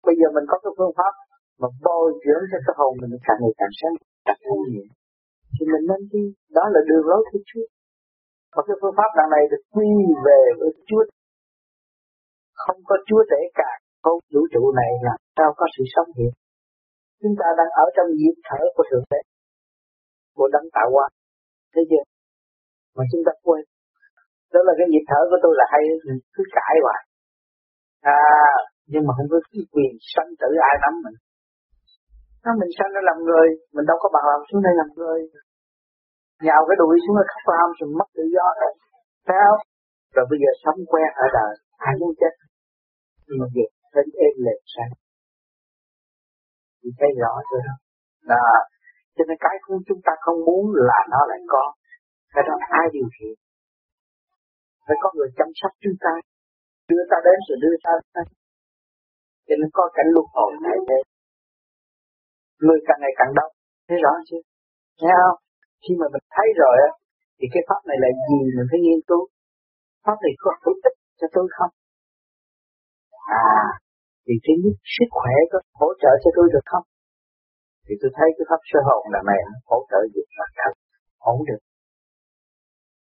[0.06, 1.14] Bây giờ mình có cái phương pháp
[1.62, 3.96] mà bồi dưỡng cho cái hồn mình càng ngày càng sáng
[4.28, 4.86] đặt thanh nhẹ
[5.54, 6.24] thì mình nên đi.
[6.58, 7.68] Đó là đường lối của Chúa.
[8.54, 9.90] Và cái phương pháp đằng này được quy
[10.26, 11.04] về với Chúa.
[12.64, 13.70] Không có Chúa để cả
[14.04, 16.34] không, vũ trụ này là sao có sự sống hiện
[17.22, 19.22] chúng ta đang ở trong nhịp thở của thượng đế.
[20.38, 21.06] Của đấng tạo hóa.
[21.74, 22.04] Thấy chưa?
[22.96, 23.64] Mà chúng ta quên.
[24.54, 25.84] Đó là cái nhịp thở của tôi là hay
[26.34, 27.02] cứ cãi hoài.
[28.02, 28.20] À
[28.92, 31.18] nhưng mà không có cái quyền sanh tử ai nắm mình
[32.46, 35.20] nó mình sanh ra làm người, mình đâu có bằng lòng xuống đây làm người.
[36.46, 38.74] Nhào cái đuôi xuống là khóc phàm rồi mất tự do rồi.
[39.28, 39.52] Sao
[40.16, 41.54] rồi bây giờ sống quen ở đời,
[41.88, 42.34] ai muốn chết?
[43.26, 44.94] Nhưng mà việc đến êm lềm sang
[46.80, 47.76] thì thấy rõ rồi đó?
[48.32, 48.44] Là
[49.16, 51.66] cho nên cái không chúng ta không muốn là nó lại có.
[52.34, 53.36] Cái đó ai điều khiển?
[54.86, 56.14] Phải có người chăm sóc chúng ta.
[56.90, 58.28] Đưa ta đến rồi đưa ta đến.
[59.48, 61.02] Cho nên có cảnh luân hồi này đây
[62.66, 63.52] người càng ngày càng đông.
[63.88, 64.42] Thấy rõ chưa?
[65.00, 65.40] Thấy không?
[65.84, 66.92] Khi mà mình thấy rồi á,
[67.38, 69.24] thì cái pháp này là gì mình phải nghiên cứu?
[70.06, 71.72] Pháp này có hữu ích cho tôi không?
[73.50, 73.66] À
[74.26, 76.86] thì thứ nhất, sức khỏe có hỗ trợ cho tôi được không?
[77.86, 79.40] Thì tôi thấy cái pháp sơ hồn là này
[79.72, 80.74] hỗ trợ được là thật
[81.32, 81.62] ổn được.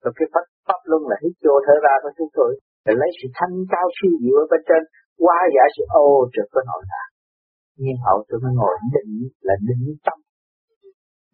[0.02, 2.50] Rồi cái pháp pháp luân là hít vô thở ra của chúng tôi.
[2.86, 4.82] Để lấy sự thanh cao siêu diệu ở bên trên
[5.24, 7.10] qua giải sự ô trực có nội tạng
[7.80, 9.12] nhiên hậu tôi mới ngồi định
[9.46, 10.18] là định tâm,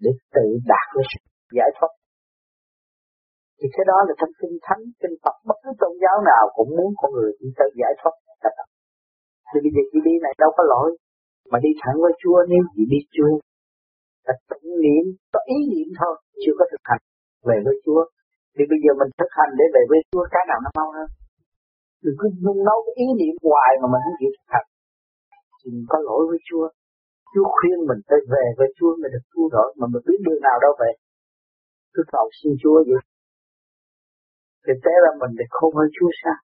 [0.03, 1.21] để tự đạt được sự
[1.59, 1.93] giải thoát.
[3.59, 6.71] Thì cái đó là trong kinh thánh, kinh Phật, bất cứ tôn giáo nào cũng
[6.77, 8.15] muốn con người đi tới giải thoát
[9.51, 10.89] thì bây giờ chị đi này đâu có lỗi,
[11.51, 13.35] mà đi thẳng với Chúa, nếu chị đi Chúa
[14.27, 17.03] là tụng niệm có ý niệm thôi, chưa có thực hành
[17.49, 18.03] về với Chúa.
[18.55, 21.09] Thì bây giờ mình thực hành để về với Chúa, cái nào nó mau hơn?
[22.05, 24.67] Đừng cứ nung nấu ý niệm hoài mà mình không chịu thực hành
[25.61, 26.67] thì mình có lỗi với Chúa.
[27.33, 30.43] Chúa khuyên mình phải về với Chúa mới được cứu rỗi, mà mình biết đường
[30.49, 30.91] nào đâu về.
[31.95, 33.03] Tôi cầu xin Chúa vậy.
[34.65, 36.39] Thì té là mình để khôn hơn Chúa sao?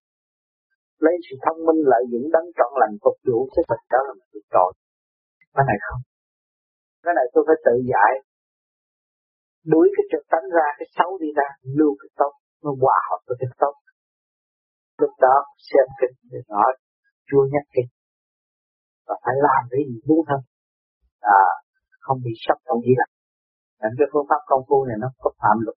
[1.05, 4.13] Lấy sự thông minh lợi dụng đấng trọn lành phục vụ cái thật đó là
[4.19, 4.73] mình bị tội.
[5.55, 6.03] Cái này không.
[7.05, 8.13] Cái này tôi phải tự giải.
[9.73, 11.49] Đuổi cái trực tánh ra, cái xấu đi ra,
[11.79, 12.33] lưu cái tốt,
[12.65, 13.75] nó hòa hợp với cái tốt.
[15.01, 15.37] Lúc đó
[15.69, 16.73] xem kinh để nói,
[17.29, 17.89] chúa nhắc kinh
[19.07, 20.41] và phải làm cái gì đúng hơn.
[21.41, 21.45] À,
[22.05, 23.07] không bị sắp không gì là
[23.81, 25.77] Nên cái phương pháp công phu này nó có phạm luật.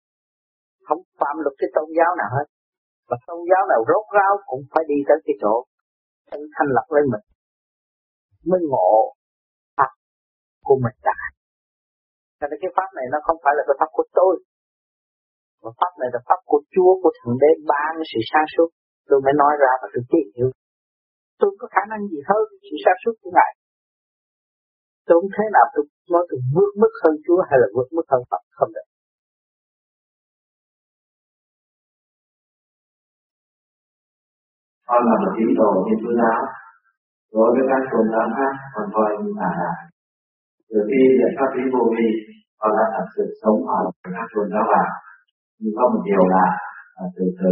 [0.88, 2.48] Không phạm luật cái tôn giáo nào hết.
[3.10, 5.54] Và tôn giáo nào rốt ráo cũng phải đi tới cái chỗ
[6.32, 7.26] tự thanh lập lên mình.
[8.50, 8.92] Mới ngộ
[9.78, 9.92] pháp
[10.68, 11.20] của mình đã.
[12.40, 14.34] Cho nên cái pháp này nó không phải là cái pháp của tôi.
[15.64, 18.70] Mà pháp này là pháp của Chúa của Thượng Đế ban sự sáng suốt.
[19.10, 20.50] Tôi mới nói ra và tôi tìm hiểu
[21.40, 23.52] tôi có khả năng gì hơn sự sản xuất của ngài?
[25.06, 25.84] Tôi không thế nào tôi
[26.14, 28.88] nói tôi vượt mức hơn Chúa hay là vượt mức hơn Phật, không được.
[34.88, 36.40] Con là một tín đồ thiên chúa giáo
[37.36, 39.52] đối với các tôn giáo khác còn coi như là
[40.70, 42.08] từ khi nhận pháp lý vô vi,
[42.60, 43.82] con đã thật sự sống ở
[44.16, 44.90] các tôn giáo lạc
[45.60, 46.46] nhưng có một điều là
[47.02, 47.52] à, từ từ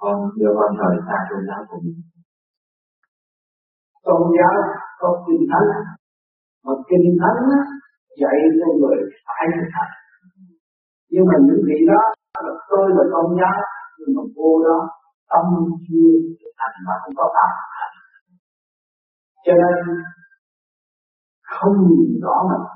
[0.00, 2.13] con đưa con rời xa tôn giáo của mình
[4.04, 4.54] tôn giáo
[5.00, 5.68] có kinh thánh.
[6.64, 7.62] Mà kinh thánh á,
[8.20, 9.92] dạy cho người phải thực hành.
[11.12, 12.02] Nhưng mà những vị đó
[12.44, 13.60] là tôi là tôn giáo
[13.98, 14.78] nhưng mà cô đó
[15.30, 15.46] tâm
[15.86, 17.50] chưa thực hành mà không có pháp
[19.44, 19.96] cho nên
[21.42, 22.66] không nhìn rõ mình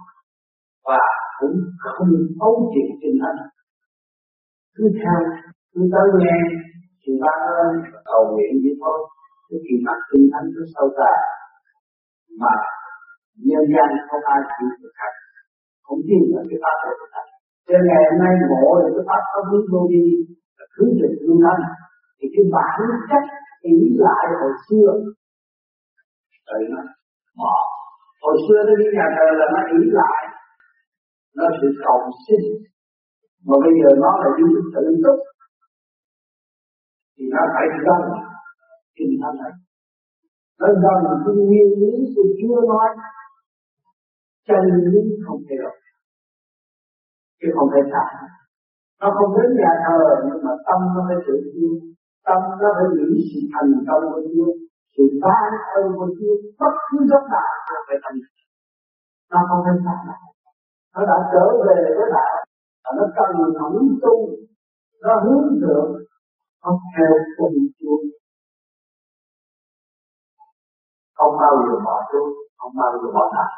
[0.85, 0.99] và
[1.39, 2.09] cũng không
[2.41, 3.49] thấu triệt kinh thánh.
[4.77, 5.21] Cứ theo
[5.73, 6.37] cứ tới nghe
[7.03, 7.73] thì ba ơi
[8.05, 8.99] cầu nguyện vậy thôi
[9.49, 11.13] cái kỳ mặt kinh thánh nó sâu xa
[12.43, 12.55] mà
[13.49, 15.17] nhân gian không ai chịu thực hành
[15.87, 17.31] không tin là cái pháp này thực hành
[17.67, 20.05] cho ngày hôm nay ngộ được cái pháp có hướng vô đi
[20.59, 21.59] là cứ được lưu thân
[22.19, 22.79] thì cái bản
[23.11, 23.25] chất
[23.73, 24.89] ý lại hồi xưa.
[26.47, 26.81] Rồi nó
[27.39, 27.57] bỏ
[28.23, 30.23] hồi xưa nó đi nhà thờ là nó ý lại.
[31.37, 32.43] Nó sự cầu xin.
[33.47, 34.45] Mà bây giờ nó là đi
[34.75, 35.19] tự túc
[37.15, 38.03] thì nó phải gần
[38.99, 39.53] kinh thánh này
[40.61, 40.67] nó
[41.05, 42.89] là cái nguyên lý của Chúa nói.
[44.49, 45.77] Chân lý không thay đổi
[47.41, 48.11] chứ không phải sai
[49.01, 51.75] nó không đến nhà thờ, nhưng mà tâm nó phải tự nhiên.
[52.27, 54.51] Tâm nó phải nghĩ sự thành công của Chúa,
[54.95, 56.35] sự ban ơn của Chúa.
[56.61, 58.19] Bất cứ lúc nào nó phải thành
[59.33, 60.01] nó không phải sai
[60.95, 62.37] nó đã trở về với đạo
[62.85, 64.17] và nó cần hẳn tu.
[65.03, 65.91] Nó hướng thượng.
[66.63, 67.97] Nó theo cùng Chúa
[71.19, 72.27] không bao giờ bỏ Chúa
[72.59, 73.53] không bao giờ bỏ đạo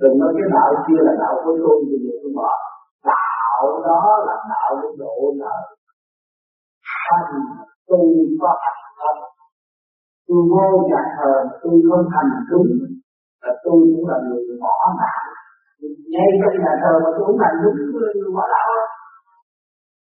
[0.00, 2.50] đừng nói cái đạo kia là đạo của tôi thì tôi bỏ.
[3.10, 5.62] Đạo đó là đạo để độ đời
[7.02, 7.32] thành
[7.88, 8.00] tu
[8.40, 9.20] có thành không?
[10.26, 11.32] Tôi vô nhà thờ
[11.62, 12.70] tôi không thành đúng
[13.42, 15.22] là tôi cũng là người bỏ đạo
[16.12, 18.68] ngay trong nhà thờ mà tôi cũng hành đúng tôi là người bỏ đạo.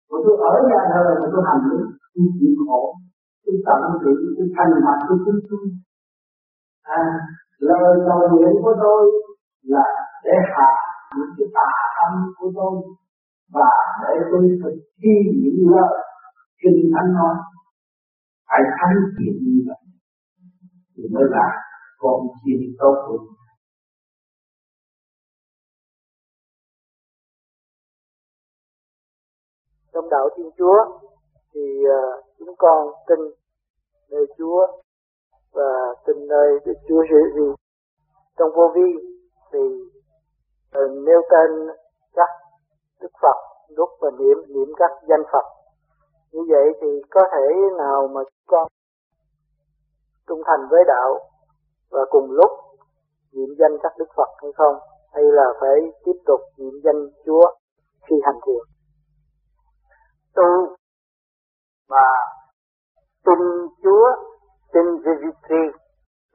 [0.09, 2.81] Mà tôi ở nhà thờ mà tôi hành đúng tôi chịu khổ,
[3.43, 5.59] tôi tận tụy, tôi thành mặt tôi kính tôi
[6.85, 7.03] à
[7.57, 9.11] lời cầu nguyện của tôi
[9.63, 9.85] là
[10.23, 10.71] để hạ
[11.17, 12.75] những cái tà tâm của tôi
[13.53, 13.69] và
[14.01, 15.13] để tôi thực thi
[15.43, 15.97] những lời
[16.61, 17.35] kinh thánh nói.
[18.49, 19.81] Phải thánh thiện như vậy
[20.97, 21.47] thì mới là
[21.97, 23.17] con chim tốt của
[29.93, 30.99] trong đạo Thiên Chúa
[31.53, 33.19] thì uh, chúng con tin
[34.11, 34.67] nơi Chúa
[35.55, 35.71] và
[36.05, 37.55] xin nơi Đức Chúa Giêsu
[38.37, 38.89] trong vô vi
[39.51, 39.59] thì
[40.79, 41.75] uh, nêu tên
[42.13, 42.29] các
[43.01, 43.37] Đức Phật
[43.69, 45.45] lúc mà niệm niệm các danh Phật
[46.31, 47.45] như vậy thì có thể
[47.77, 48.67] nào mà con
[50.27, 51.19] trung thành với đạo
[51.91, 52.51] và cùng lúc
[53.33, 54.75] niệm danh các đức Phật hay không?
[55.13, 55.75] Hay là phải
[56.05, 57.45] tiếp tục niệm danh Chúa
[58.09, 58.63] khi hành thiền?
[60.35, 60.75] Tu
[61.87, 62.07] và
[63.25, 63.39] tin
[63.83, 64.07] Chúa,
[64.75, 65.63] tin Divinity,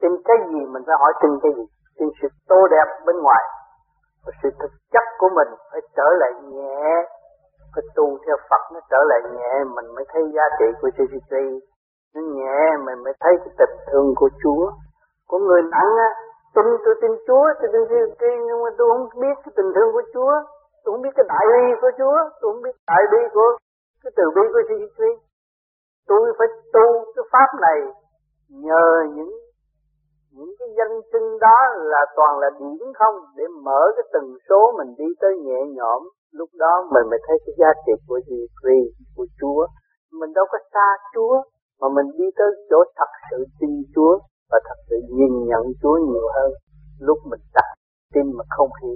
[0.01, 1.65] tin cái gì mình phải hỏi tin cái gì?
[1.97, 3.43] Tin sự tô đẹp bên ngoài.
[4.25, 6.81] Và sự thực chất của mình phải trở lại nhẹ.
[7.73, 11.33] Phải tu theo Phật nó trở lại nhẹ mình mới thấy giá trị của CCC
[12.15, 14.71] nó nhẹ mình mới thấy cái tình thương của Chúa.
[15.27, 16.09] Của người nặng á
[16.55, 19.91] tin tôi tin Chúa tôi tin CCC nhưng mà tôi không biết cái tình thương
[19.93, 20.33] của Chúa.
[20.83, 22.17] Tôi không biết cái đại bi của Chúa.
[22.41, 23.57] Tôi không biết đại bi của
[24.03, 25.01] cái từ bi của CCC
[26.11, 27.79] tôi phải tu cái pháp này
[28.51, 28.85] nhờ
[29.15, 29.31] những
[30.31, 31.57] những cái danh xưng đó
[31.91, 33.15] là toàn là điển không?
[33.37, 36.01] Để mở cái tần số mình đi tới nhẹ nhõm.
[36.31, 38.41] Lúc đó mình mới thấy cái giá trị của gì?
[38.63, 38.79] Vì
[39.15, 39.67] của Chúa.
[40.19, 41.43] Mình đâu có xa Chúa,
[41.81, 44.19] mà mình đi tới chỗ thật sự tin Chúa
[44.51, 46.51] và thật sự nhìn nhận Chúa nhiều hơn.
[46.99, 47.69] Lúc mình đặt
[48.13, 48.95] tin mà không hiểu